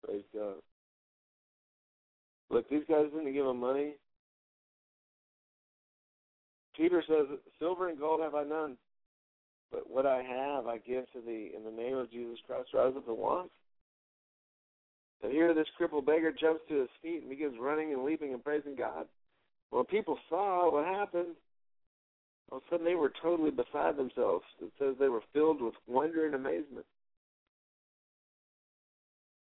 [0.04, 0.56] Praise God.
[2.50, 3.94] Look, these guys didn't give him money.
[6.76, 8.76] Peter says, Silver and gold have I none,
[9.70, 11.52] but what I have I give to thee.
[11.56, 13.48] In the name of Jesus Christ, rise up and walk.
[15.22, 18.44] And here this crippled beggar jumps to his feet and begins running and leaping and
[18.44, 19.06] praising God.
[19.70, 21.34] Well, people saw what happened,
[22.50, 24.44] all of a sudden they were totally beside themselves.
[24.60, 26.86] It says they were filled with wonder and amazement.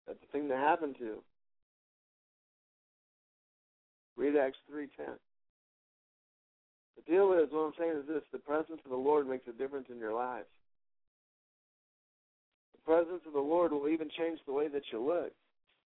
[0.08, 1.22] That's the thing that happened to.
[4.16, 5.16] Read Acts three ten.
[6.96, 9.52] The deal is what I'm saying is this the presence of the Lord makes a
[9.52, 10.46] difference in your life.
[12.74, 15.32] The presence of the Lord will even change the way that you look.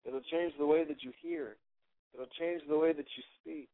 [0.06, 1.56] It'll change the way that you hear.
[2.14, 3.70] It'll change the way that you speak.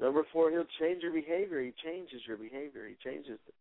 [0.00, 1.60] Number four, he'll change your behavior.
[1.60, 2.86] He changes your behavior.
[2.88, 3.54] He changes it.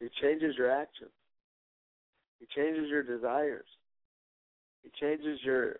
[0.00, 1.10] He changes your actions.
[2.42, 3.66] He changes your desires.
[4.82, 5.76] He changes your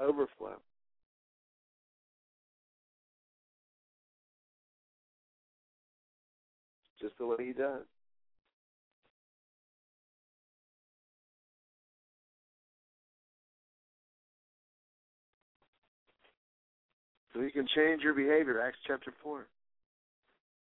[0.00, 0.56] overflow.
[6.98, 7.82] Just the way he does.
[17.34, 19.46] So he can change your behavior, Acts chapter 4.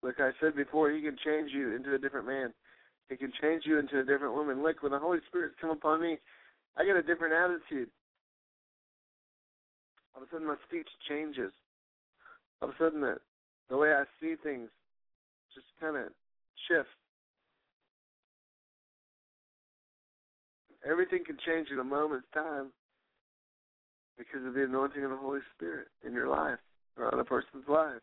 [0.03, 2.53] Like I said before, he can change you into a different man.
[3.10, 4.64] He can change you into a different woman.
[4.64, 6.18] Look, when the Holy Spirit's come upon me,
[6.78, 7.89] I get a different attitude.
[10.16, 11.51] All of a sudden, my speech changes.
[12.62, 13.18] All of a sudden, the,
[13.70, 14.70] the way I see things
[15.53, 16.06] just kind of
[16.68, 16.89] shifts.
[20.89, 22.72] Everything can change in a moment's time
[24.18, 26.60] because of the anointing of the Holy Spirit in your life
[26.97, 28.01] or on a person's life.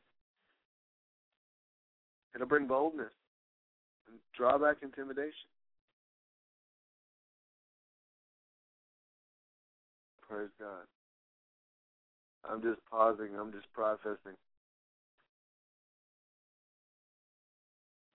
[2.35, 3.13] It'll bring boldness
[4.13, 5.49] and draw back intimidation.
[10.29, 10.87] Praise God.
[12.49, 14.37] I'm just pausing, I'm just processing.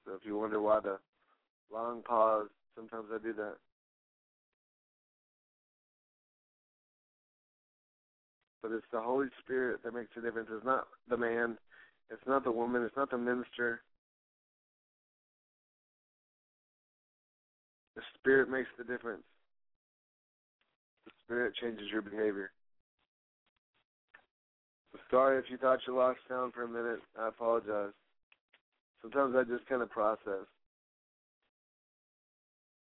[0.06, 1.00] So if you wonder why the
[1.74, 3.56] long pause, sometimes I do that.
[8.62, 10.50] But it's the Holy Spirit that makes the difference.
[10.52, 11.58] It's not the man,
[12.10, 13.82] it's not the woman, it's not the minister.
[17.98, 19.24] The Spirit makes the difference.
[21.06, 22.52] The Spirit changes your behavior.
[25.10, 27.00] Sorry if you thought you lost sound for a minute.
[27.20, 27.94] I apologize.
[29.02, 30.46] Sometimes I just kind of process.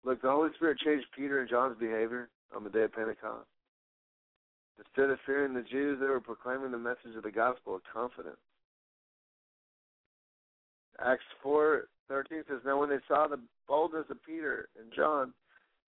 [0.04, 3.46] Look, the Holy Spirit changed Peter and John's behavior on the day of Pentecost.
[4.78, 8.36] Instead of fearing the Jews, they were proclaiming the message of the gospel with confidence.
[10.98, 15.32] Acts four thirteen says, Now when they saw the boldness of Peter and John,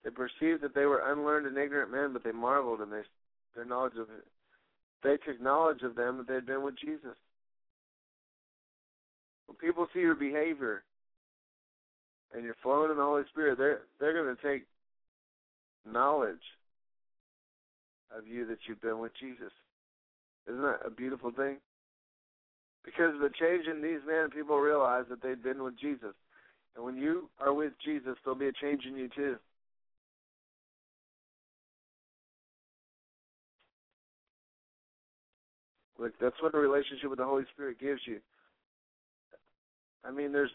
[0.04, 3.02] they perceived that they were unlearned and ignorant men, but they marveled and they
[3.54, 4.06] their knowledge of.
[5.02, 7.16] They took knowledge of them that they had been with Jesus.
[9.46, 10.84] When people see your behavior,
[12.34, 14.66] and you're flowing in the Holy Spirit, they're they're going to take
[15.90, 16.36] knowledge
[18.16, 19.52] of you that you've been with Jesus.
[20.48, 21.56] Isn't that a beautiful thing?
[22.90, 26.14] Because of the change in these men, people realize that they've been with Jesus.
[26.74, 29.36] And when you are with Jesus, there'll be a change in you too.
[36.00, 38.18] Look, that's what a relationship with the Holy Spirit gives you.
[40.04, 40.50] I mean, there's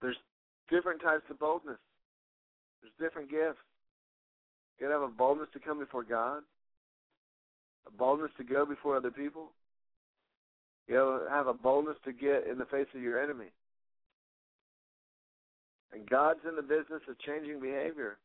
[0.00, 0.16] there's
[0.70, 1.78] different types of boldness.
[2.80, 3.60] There's different gifts.
[4.78, 6.42] You gotta have a boldness to come before God,
[7.86, 9.50] a boldness to go before other people.
[10.88, 13.46] You have a boldness to get in the face of your enemy.
[15.92, 18.18] And God's in the business of changing behavior.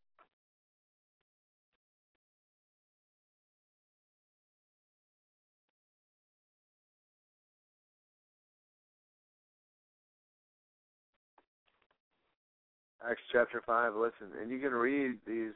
[13.09, 15.53] Acts chapter 5, listen, and you can read these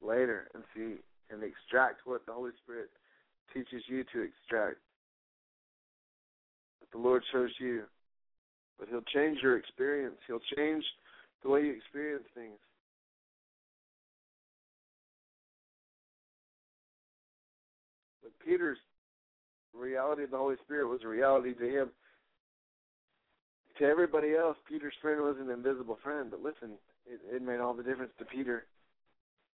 [0.00, 0.94] later and see
[1.30, 2.88] and extract what the Holy Spirit
[3.52, 4.78] teaches you to extract.
[6.90, 7.82] What the Lord shows you.
[8.78, 10.84] But He'll change your experience, He'll change
[11.42, 12.58] the way you experience things.
[18.22, 18.78] But Peter's
[19.74, 21.90] reality of the Holy Spirit was a reality to him
[23.78, 26.30] to everybody else, Peter's friend was an invisible friend.
[26.30, 26.76] But listen,
[27.06, 28.64] it, it made all the difference to Peter.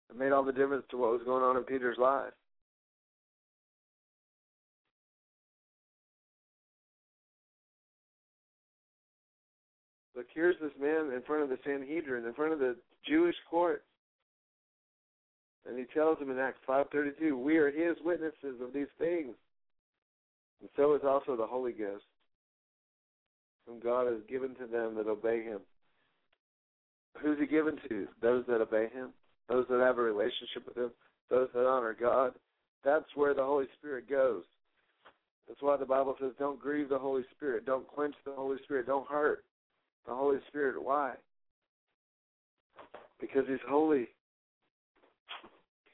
[0.09, 2.33] It made all the difference to what was going on in Peter's life.
[10.15, 12.75] Look, here's this man in front of the Sanhedrin, in front of the
[13.07, 13.83] Jewish court.
[15.67, 19.35] And he tells them in Acts 5.32, we are his witnesses of these things.
[20.59, 22.03] And so is also the Holy Ghost
[23.67, 25.59] whom God has given to them that obey him.
[27.21, 28.07] Who's he given to?
[28.21, 29.09] Those that obey him,
[29.49, 30.91] those that have a relationship with him,
[31.29, 32.33] those that honor God.
[32.83, 34.43] That's where the Holy Spirit goes.
[35.47, 37.65] That's why the Bible says, don't grieve the Holy Spirit.
[37.65, 38.87] Don't quench the Holy Spirit.
[38.87, 39.43] Don't hurt
[40.07, 40.83] the Holy Spirit.
[40.83, 41.13] Why?
[43.19, 44.07] Because he's holy.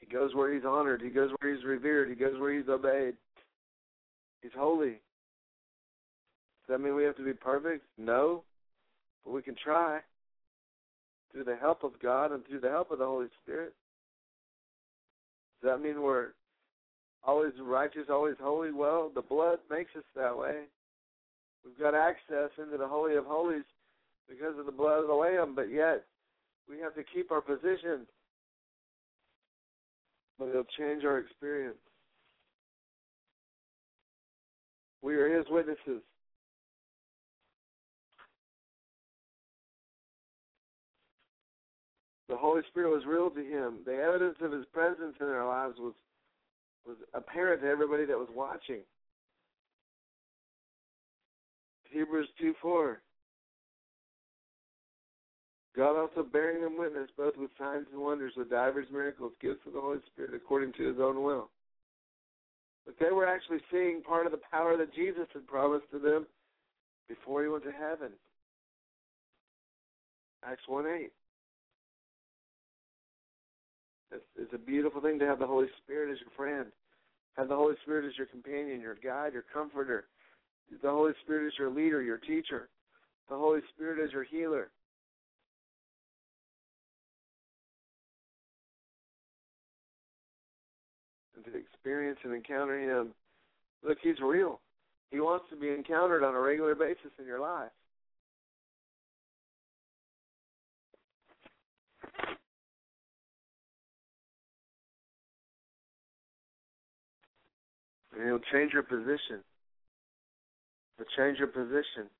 [0.00, 1.02] He goes where he's honored.
[1.02, 2.08] He goes where he's revered.
[2.08, 3.14] He goes where he's obeyed.
[4.42, 5.00] He's holy.
[6.66, 7.84] Does that mean we have to be perfect?
[7.98, 8.44] No.
[9.24, 10.00] But we can try
[11.32, 13.74] through the help of God and through the help of the Holy Spirit.
[15.60, 16.28] Does that mean we're
[17.24, 18.72] always righteous, always holy?
[18.72, 20.64] Well, the blood makes us that way.
[21.64, 23.64] We've got access into the Holy of Holies
[24.28, 26.04] because of the blood of the Lamb, but yet
[26.68, 28.06] we have to keep our position.
[30.38, 31.78] But it'll change our experience.
[35.02, 36.02] We are His witnesses.
[42.28, 43.78] the Holy Spirit was real to him.
[43.86, 45.94] The evidence of his presence in our lives was
[46.86, 48.80] was apparent to everybody that was watching.
[51.90, 53.00] Hebrews two four.
[55.78, 59.74] God also bearing them witness both with signs and wonders, with divers miracles, gifts of
[59.74, 61.50] the Holy Spirit according to his own will.
[62.84, 66.26] But they were actually seeing part of the power that Jesus had promised to them
[67.08, 68.10] before he went to heaven.
[70.44, 71.12] Acts 1 8.
[74.10, 76.72] It's, it's a beautiful thing to have the Holy Spirit as your friend,
[77.36, 80.06] have the Holy Spirit as your companion, your guide, your comforter.
[80.82, 82.68] The Holy Spirit is your leader, your teacher.
[83.28, 84.70] The Holy Spirit is your healer.
[91.88, 93.08] Experience and encounter Him,
[93.82, 94.60] look, He's real.
[95.10, 97.70] He wants to be encountered on a regular basis in your life.
[108.14, 109.42] And he'll change your position.
[110.98, 112.10] He'll change your position.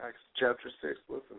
[0.00, 1.36] Acts chapter 6, listen.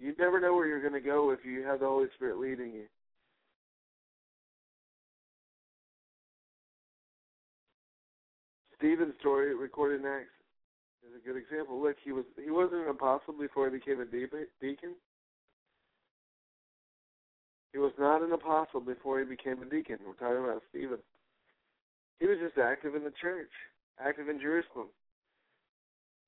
[0.00, 2.72] You never know where you're going to go if you have the Holy Spirit leading
[2.72, 2.86] you.
[8.78, 10.30] Stephen's story recorded in Acts
[11.02, 11.82] is a good example.
[11.82, 14.94] Look, he was he wasn't an apostle before he became a deacon.
[17.72, 19.98] He was not an apostle before he became a deacon.
[20.06, 20.98] We're talking about Stephen.
[22.20, 23.50] He was just active in the church,
[24.00, 24.88] active in Jerusalem,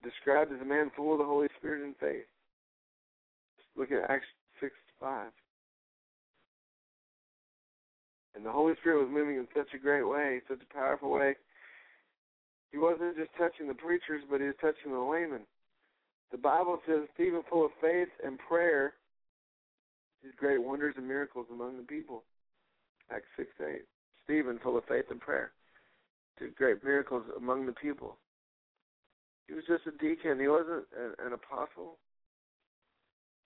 [0.03, 2.27] described as a man full of the Holy Spirit and faith.
[3.77, 4.27] Look at Acts
[4.61, 5.31] 6 5.
[8.35, 11.35] And the Holy Spirit was moving in such a great way, such a powerful way.
[12.73, 15.43] He wasn't just touching the preachers, but he was touching the laymen.
[16.31, 18.95] The Bible says Stephen, full of faith and prayer,
[20.23, 22.23] did great wonders and miracles among the people.
[23.11, 23.83] Acts 6 8.
[24.25, 25.51] Stephen, full of faith and prayer,
[26.39, 28.17] did great miracles among the people.
[29.49, 30.39] He was just a deacon.
[30.39, 31.99] He wasn't an, an apostle.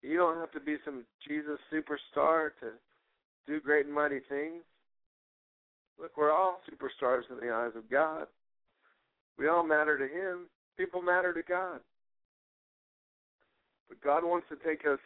[0.03, 2.73] You don't have to be some Jesus superstar to
[3.47, 4.65] do great and mighty things.
[6.01, 8.27] Look, we're all superstars in the eyes of God.
[9.39, 10.47] We all matter to Him.
[10.77, 11.81] People matter to God.
[13.89, 14.98] But God wants to take us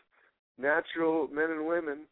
[0.59, 2.07] natural men and women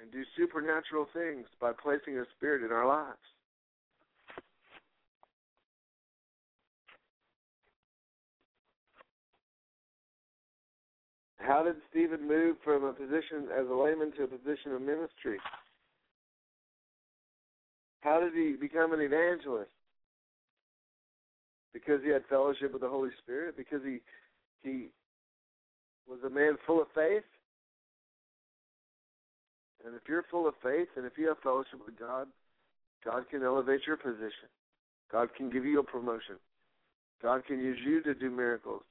[0.00, 3.16] and do supernatural things by placing a spirit in our lives.
[11.38, 15.38] How did Stephen move from a position as a layman to a position of ministry?
[18.00, 19.70] How did he become an evangelist?
[21.76, 23.54] Because he had fellowship with the Holy Spirit?
[23.54, 23.98] Because he
[24.62, 24.86] he
[26.08, 27.22] was a man full of faith?
[29.84, 32.28] And if you're full of faith and if you have fellowship with God,
[33.04, 34.48] God can elevate your position.
[35.12, 36.36] God can give you a promotion.
[37.22, 38.82] God can use you to do miracles.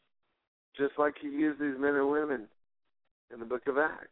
[0.78, 2.48] Just like he used these men and women
[3.34, 4.10] in the book of Acts.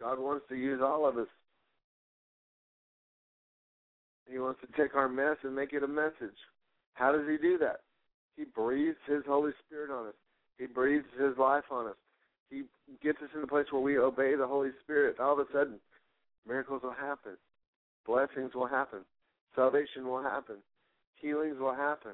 [0.00, 1.28] God wants to use all of us.
[4.30, 6.36] He wants to take our mess and make it a message.
[6.94, 7.80] How does he do that?
[8.36, 10.14] He breathes his Holy Spirit on us.
[10.58, 11.96] He breathes his life on us.
[12.48, 12.62] He
[13.02, 15.18] gets us in a place where we obey the Holy Spirit.
[15.18, 15.80] All of a sudden,
[16.46, 17.32] miracles will happen.
[18.06, 19.00] Blessings will happen.
[19.54, 20.56] Salvation will happen.
[21.16, 22.12] Healings will happen.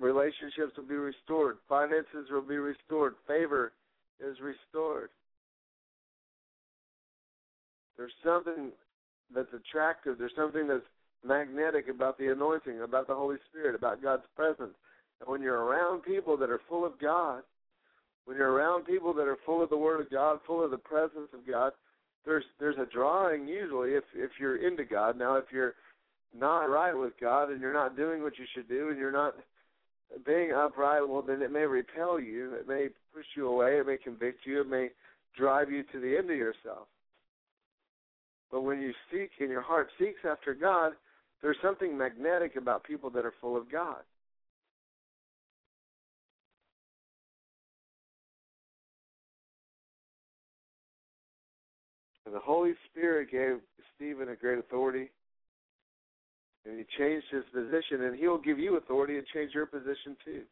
[0.00, 1.56] Relationships will be restored.
[1.68, 3.14] Finances will be restored.
[3.26, 3.72] Favor
[4.20, 5.10] is restored.
[7.96, 8.70] There's something
[9.34, 10.16] that's attractive.
[10.18, 10.86] There's something that's
[11.24, 14.74] magnetic about the anointing, about the Holy Spirit, about God's presence.
[15.20, 17.42] And when you're around people that are full of God,
[18.24, 20.78] when you're around people that are full of the Word of God, full of the
[20.78, 21.72] presence of God,
[22.24, 25.18] there's there's a drawing usually if if you're into God.
[25.18, 25.74] Now if you're
[26.38, 29.34] not right with God and you're not doing what you should do and you're not
[30.26, 33.96] being upright, well then it may repel you, it may push you away, it may
[33.96, 34.88] convict you, it may
[35.36, 36.86] drive you to the end of yourself.
[38.50, 40.92] But when you seek and your heart seeks after God,
[41.42, 43.98] there's something magnetic about people that are full of God.
[52.26, 53.60] And the Holy Spirit gave
[53.96, 55.10] Stephen a great authority,
[56.66, 60.42] and he changed his position, and he'll give you authority and change your position too.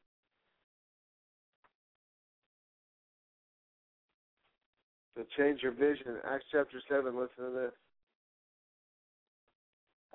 [5.16, 6.16] To change your vision.
[6.30, 7.72] Acts chapter 7, listen to this.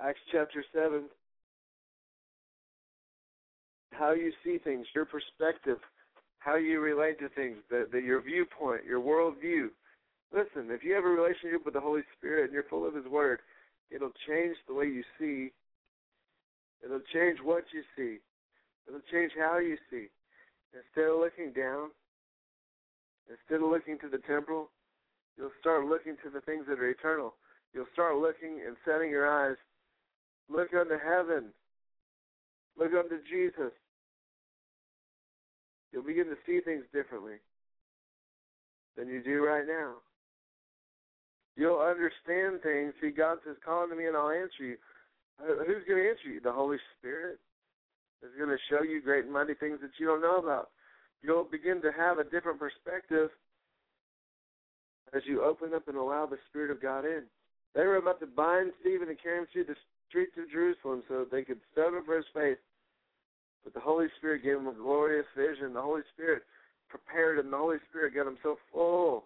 [0.04, 1.04] Acts chapter 7.
[3.92, 5.78] How you see things, your perspective,
[6.40, 9.68] how you relate to things, the, your viewpoint, your worldview.
[10.34, 13.06] Listen, if you have a relationship with the Holy Spirit and you're full of His
[13.06, 13.40] Word,
[13.92, 15.52] it'll change the way you see.
[16.84, 18.18] It'll change what you see.
[18.88, 20.08] It'll change how you see.
[20.74, 21.92] Instead of looking down,
[23.30, 24.72] instead of looking to the temporal,
[25.38, 27.36] you'll start looking to the things that are eternal.
[27.74, 29.58] You'll start looking and setting your eyes.
[30.52, 31.46] Look unto heaven.
[32.78, 33.72] Look unto Jesus.
[35.92, 37.36] You'll begin to see things differently
[38.98, 39.96] than you do right now.
[41.56, 42.94] You'll understand things.
[43.02, 44.78] See, God says, Call to me and I'll answer you.
[45.40, 46.40] Uh, Who's going to answer you?
[46.40, 47.40] The Holy Spirit
[48.24, 50.70] is going to show you great and mighty things that you don't know about.
[51.24, 53.30] You'll begin to have a different perspective
[55.14, 57.24] as you open up and allow the Spirit of God in.
[57.76, 59.76] They were about to bind Stephen and carry him through the
[60.12, 62.60] streets of Jerusalem so that they could stone him for his faith.
[63.64, 65.74] But the Holy Spirit gave him a glorious vision.
[65.74, 66.44] The Holy Spirit
[66.90, 67.50] prepared him.
[67.50, 69.24] The Holy Spirit got him so full.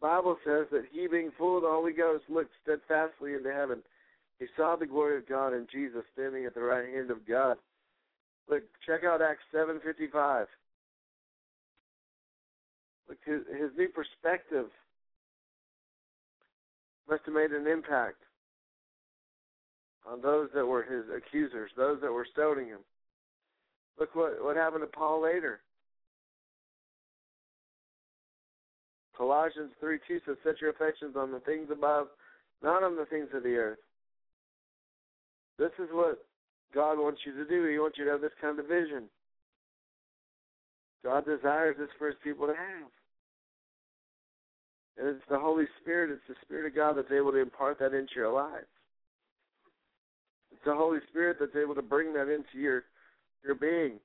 [0.00, 3.82] The Bible says that he, being full of the Holy Ghost, looked steadfastly into heaven.
[4.38, 7.56] He saw the glory of God and Jesus standing at the right hand of God.
[8.48, 10.46] Look, check out Acts seven fifty five.
[13.08, 14.66] Look, his his new perspective
[17.08, 18.22] must have made an impact
[20.06, 22.80] on those that were his accusers, those that were stoning him.
[23.98, 25.60] Look what what happened to Paul later.
[29.16, 32.06] Colossians 3 2 says, Set your affections on the things above,
[32.62, 33.78] not on the things of the earth.
[35.58, 36.24] This is what
[36.72, 37.66] God wants you to do.
[37.66, 39.08] He wants you to have this kind of vision.
[41.04, 42.90] God desires this for his people to have.
[44.98, 47.94] And it's the Holy Spirit, it's the Spirit of God that's able to impart that
[47.94, 48.64] into your life.
[50.50, 52.84] It's the Holy Spirit that's able to bring that into your
[53.44, 54.00] your being.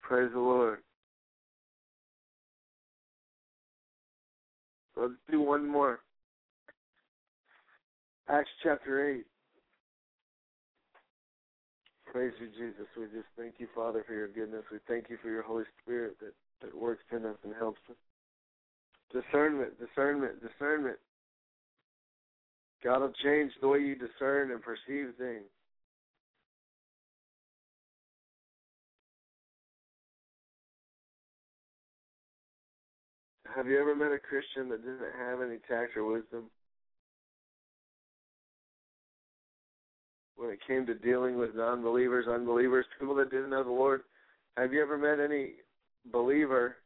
[0.00, 0.78] Praise the Lord.
[4.98, 6.00] Let's do one more.
[8.28, 9.24] Acts chapter 8.
[12.12, 12.86] Praise you, Jesus.
[12.96, 14.64] We just thank you, Father, for your goodness.
[14.72, 17.96] We thank you for your Holy Spirit that, that works in us and helps us.
[19.12, 20.96] Discernment, discernment, discernment.
[22.82, 25.44] God will change the way you discern and perceive things.
[33.58, 36.44] Have you ever met a Christian that didn't have any tact or wisdom?
[40.36, 44.02] When it came to dealing with non believers, unbelievers, people that didn't know the Lord,
[44.56, 45.54] have you ever met any
[46.12, 46.76] believer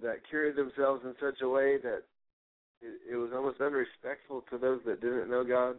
[0.00, 2.04] that carried themselves in such a way that
[2.80, 5.78] it, it was almost unrespectful to those that didn't know God?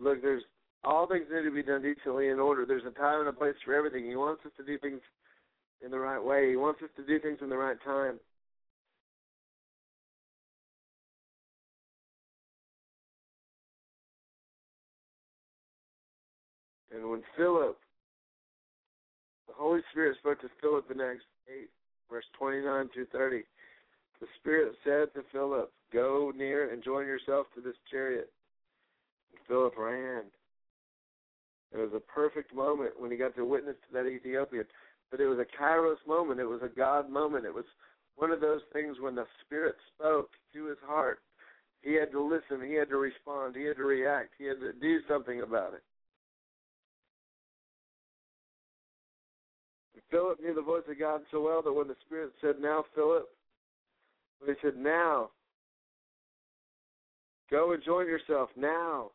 [0.00, 0.44] Look, there's
[0.84, 2.64] all things need to be done decently in order.
[2.64, 4.06] There's a time and a place for everything.
[4.06, 5.02] He wants us to do things
[5.84, 6.50] in the right way.
[6.50, 8.18] He wants us to do things in the right time.
[16.94, 17.78] And when Philip,
[19.48, 21.68] the Holy Spirit spoke to Philip in Acts 8,
[22.10, 23.42] verse 29 through 30,
[24.20, 28.30] the Spirit said to Philip, Go near and join yourself to this chariot.
[29.32, 30.24] And Philip ran.
[31.72, 34.64] It was a perfect moment when he got to witness to that Ethiopian
[35.12, 36.40] but it was a kairos moment.
[36.40, 37.44] It was a God moment.
[37.44, 37.66] It was
[38.16, 41.20] one of those things when the Spirit spoke to his heart.
[41.82, 42.66] He had to listen.
[42.66, 43.54] He had to respond.
[43.54, 44.30] He had to react.
[44.38, 45.82] He had to do something about it.
[50.10, 53.28] Philip knew the voice of God so well that when the Spirit said, Now, Philip,
[54.46, 55.30] he said, Now,
[57.50, 59.10] go and join yourself, now,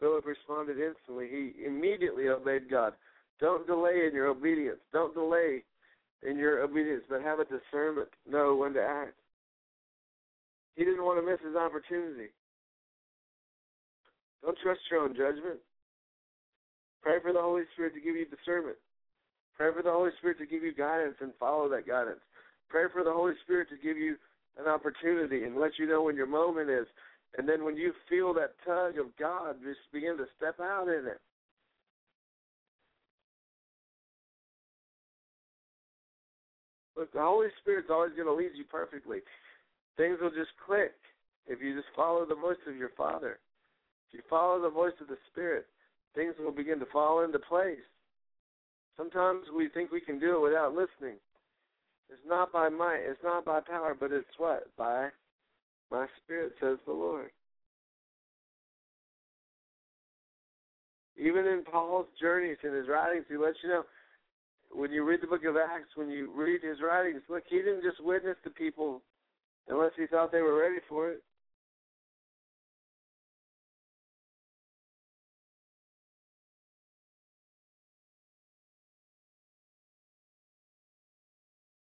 [0.00, 1.28] Philip responded instantly.
[1.30, 2.92] He immediately obeyed God.
[3.40, 4.80] Don't delay in your obedience.
[4.92, 5.62] Don't delay
[6.28, 8.08] in your obedience, but have a discernment.
[8.28, 9.14] Know when to act.
[10.76, 12.30] He didn't want to miss his opportunity.
[14.42, 15.58] Don't trust your own judgment.
[17.02, 18.76] Pray for the Holy Spirit to give you discernment.
[19.56, 22.20] Pray for the Holy Spirit to give you guidance and follow that guidance.
[22.68, 24.16] Pray for the Holy Spirit to give you
[24.58, 26.86] an opportunity and let you know when your moment is.
[27.36, 31.06] And then when you feel that tug of God, just begin to step out in
[31.06, 31.20] it.
[36.98, 39.18] Look, the Holy Spirit's always going to lead you perfectly.
[39.96, 40.92] Things will just click
[41.46, 43.38] if you just follow the voice of your Father.
[44.08, 45.66] If you follow the voice of the Spirit,
[46.16, 47.78] things will begin to fall into place.
[48.96, 51.18] Sometimes we think we can do it without listening.
[52.10, 54.66] It's not by might, it's not by power, but it's what?
[54.76, 55.10] By
[55.92, 57.30] my Spirit, says the Lord.
[61.16, 63.84] Even in Paul's journeys and his writings, he lets you know
[64.70, 67.82] when you read the book of Acts, when you read his writings, look, he didn't
[67.82, 69.02] just witness to people
[69.68, 71.22] unless he thought they were ready for it.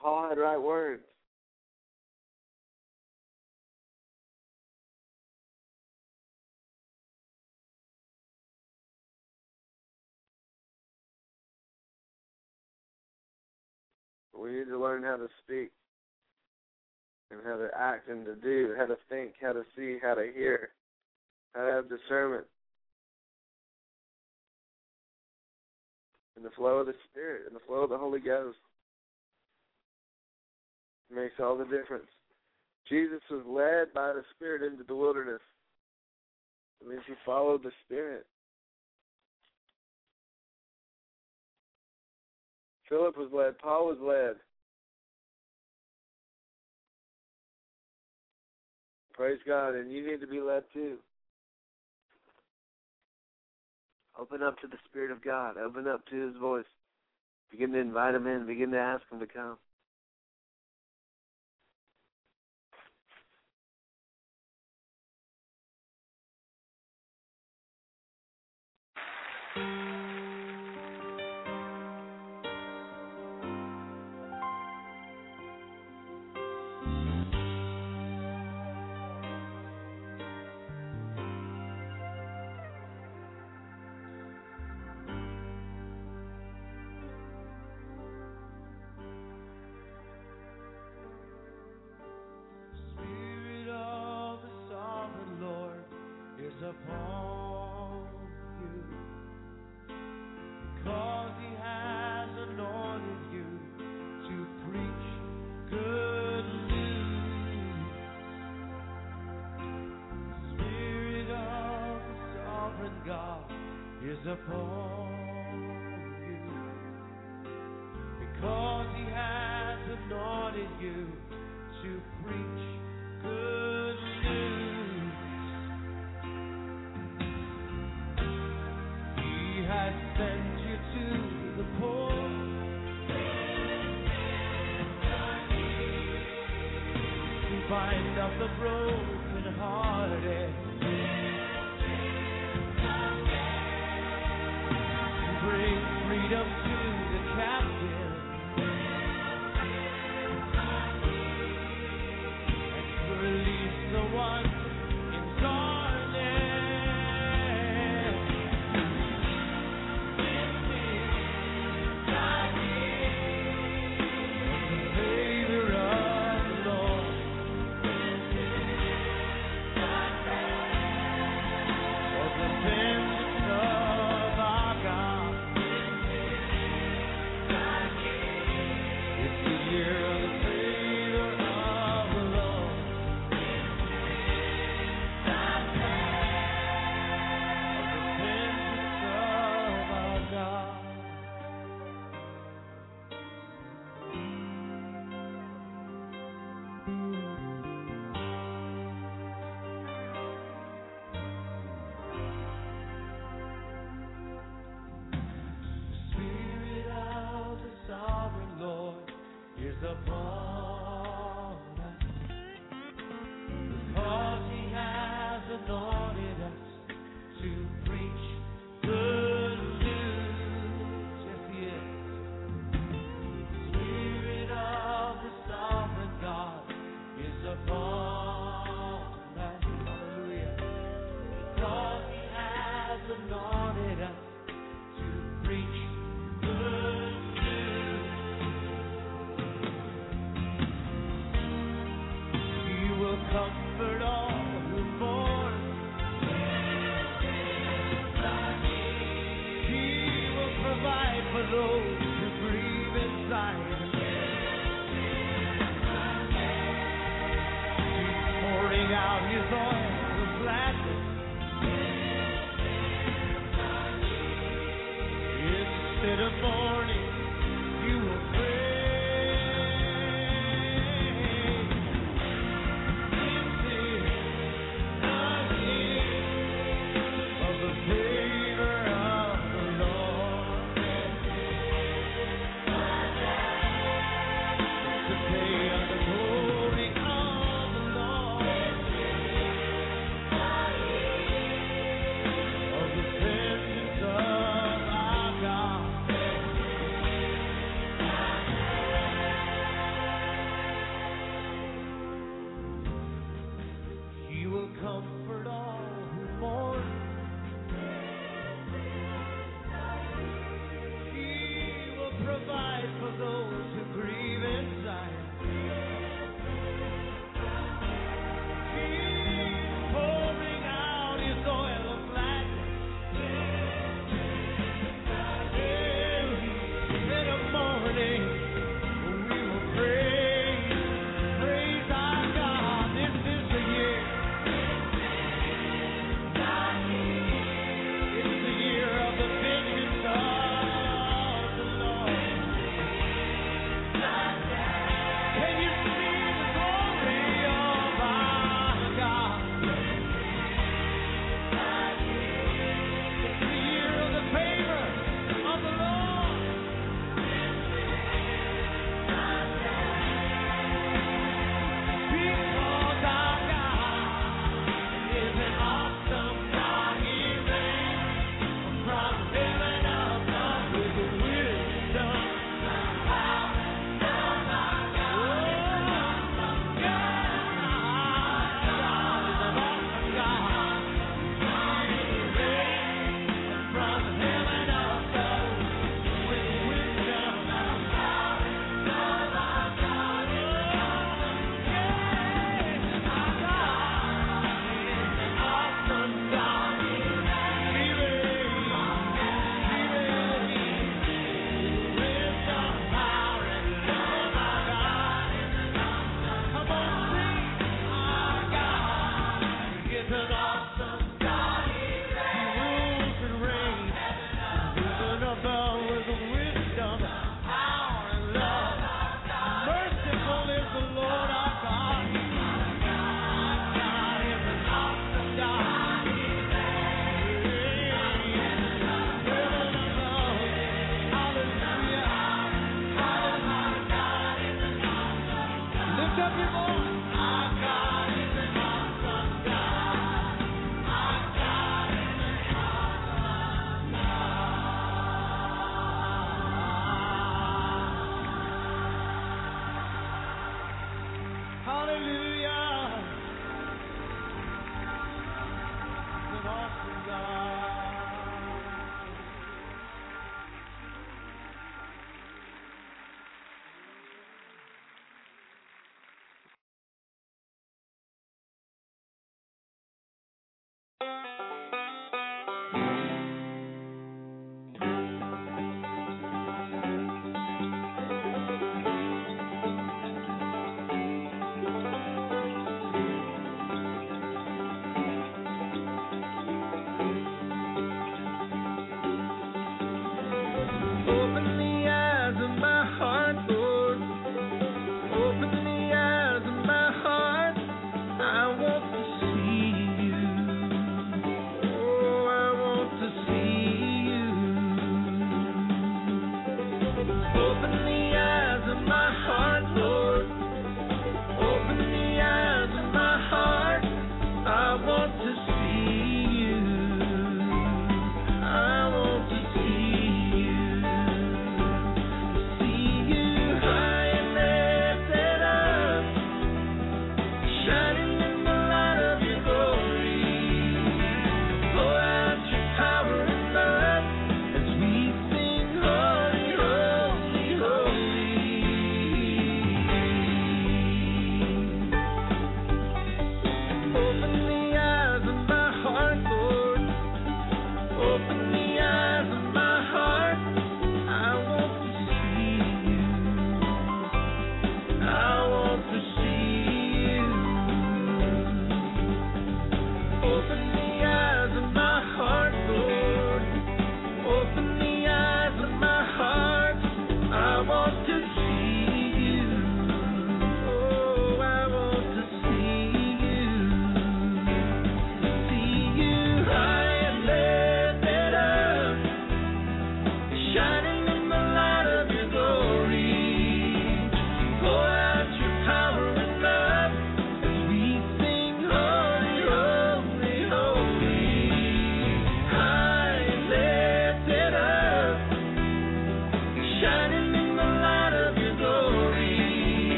[0.00, 1.02] Paul had right words.
[14.38, 15.70] We need to learn how to speak
[17.30, 20.30] and how to act and to do, how to think, how to see, how to
[20.34, 20.70] hear,
[21.54, 22.44] how to have discernment.
[26.36, 28.58] In the flow of the Spirit, and the flow of the Holy Ghost.
[31.12, 32.06] Makes all the difference.
[32.88, 35.40] Jesus was led by the Spirit into the wilderness.
[36.80, 38.26] It means he followed the Spirit.
[42.88, 43.58] Philip was led.
[43.58, 44.36] Paul was led.
[49.12, 50.98] Praise God, and you need to be led too.
[54.18, 55.56] Open up to the Spirit of God.
[55.56, 56.64] Open up to His voice.
[57.50, 58.46] Begin to invite Him in.
[58.46, 59.58] Begin to ask Him to come.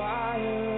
[0.00, 0.69] Fire,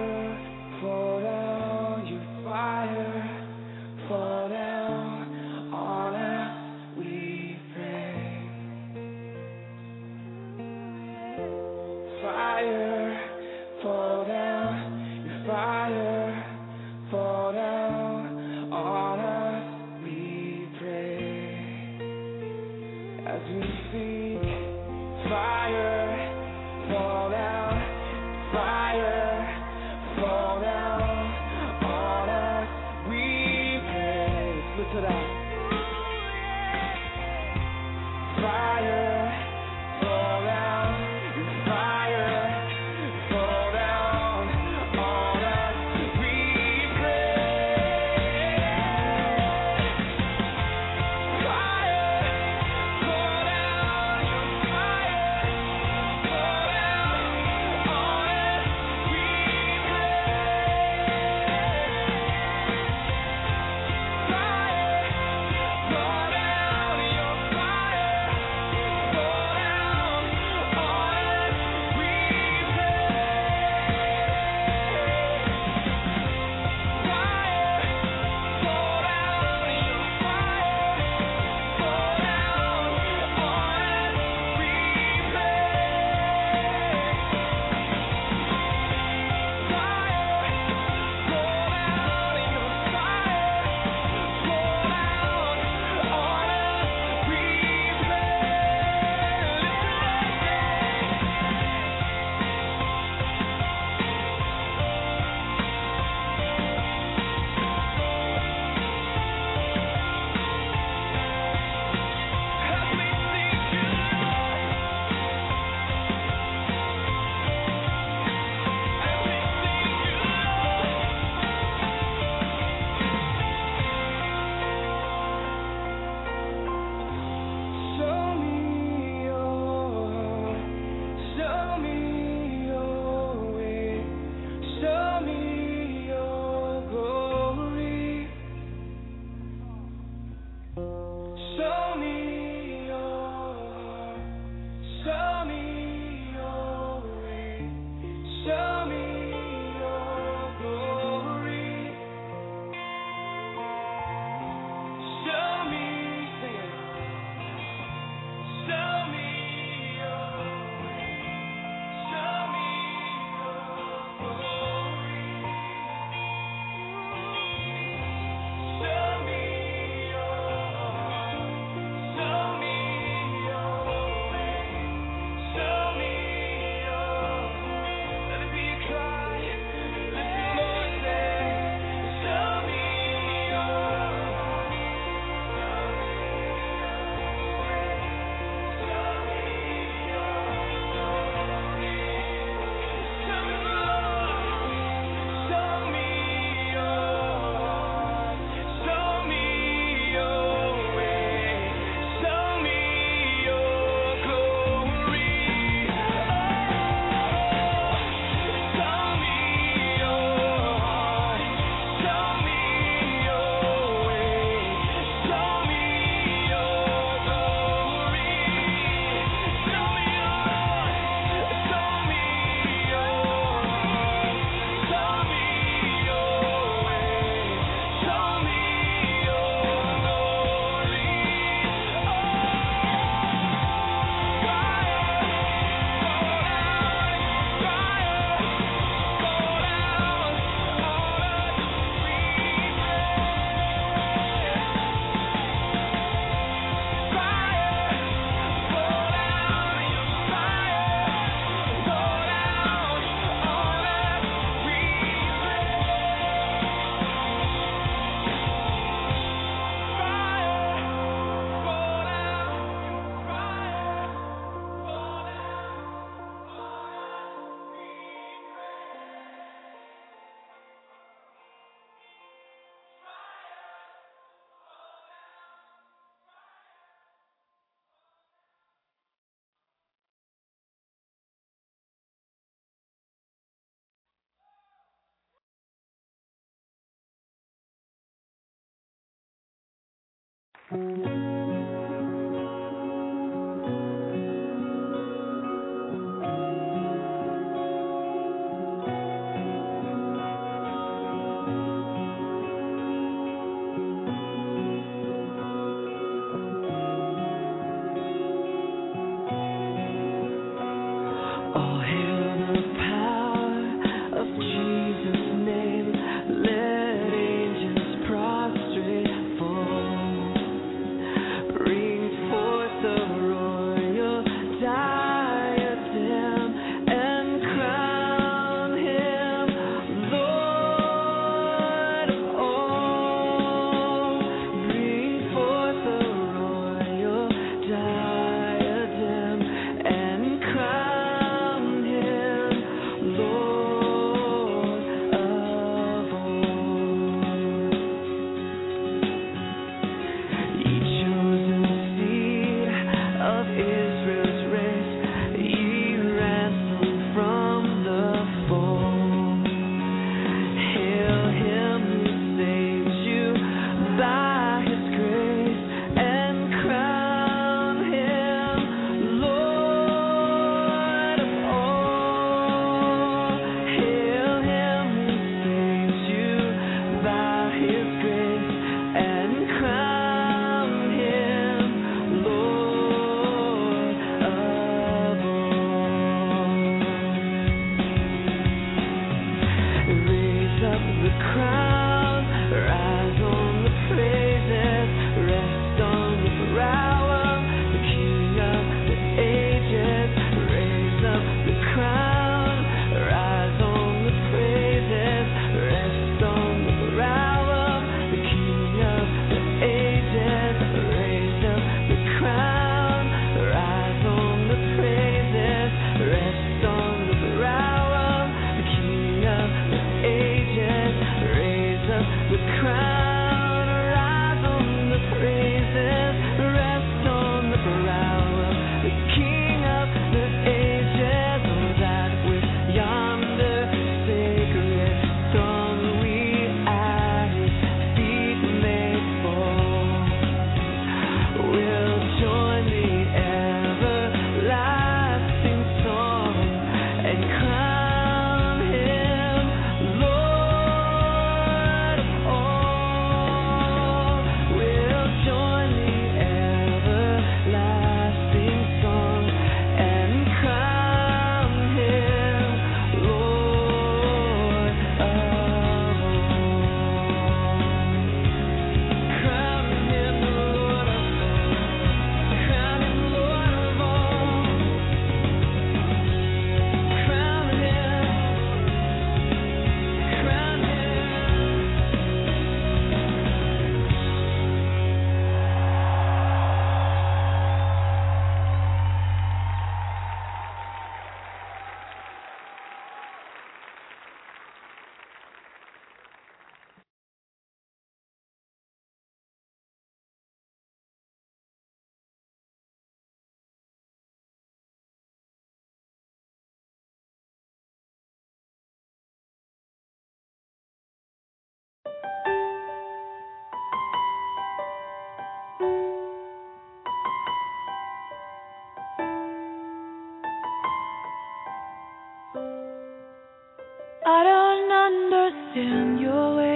[525.55, 526.52] Understand your ways.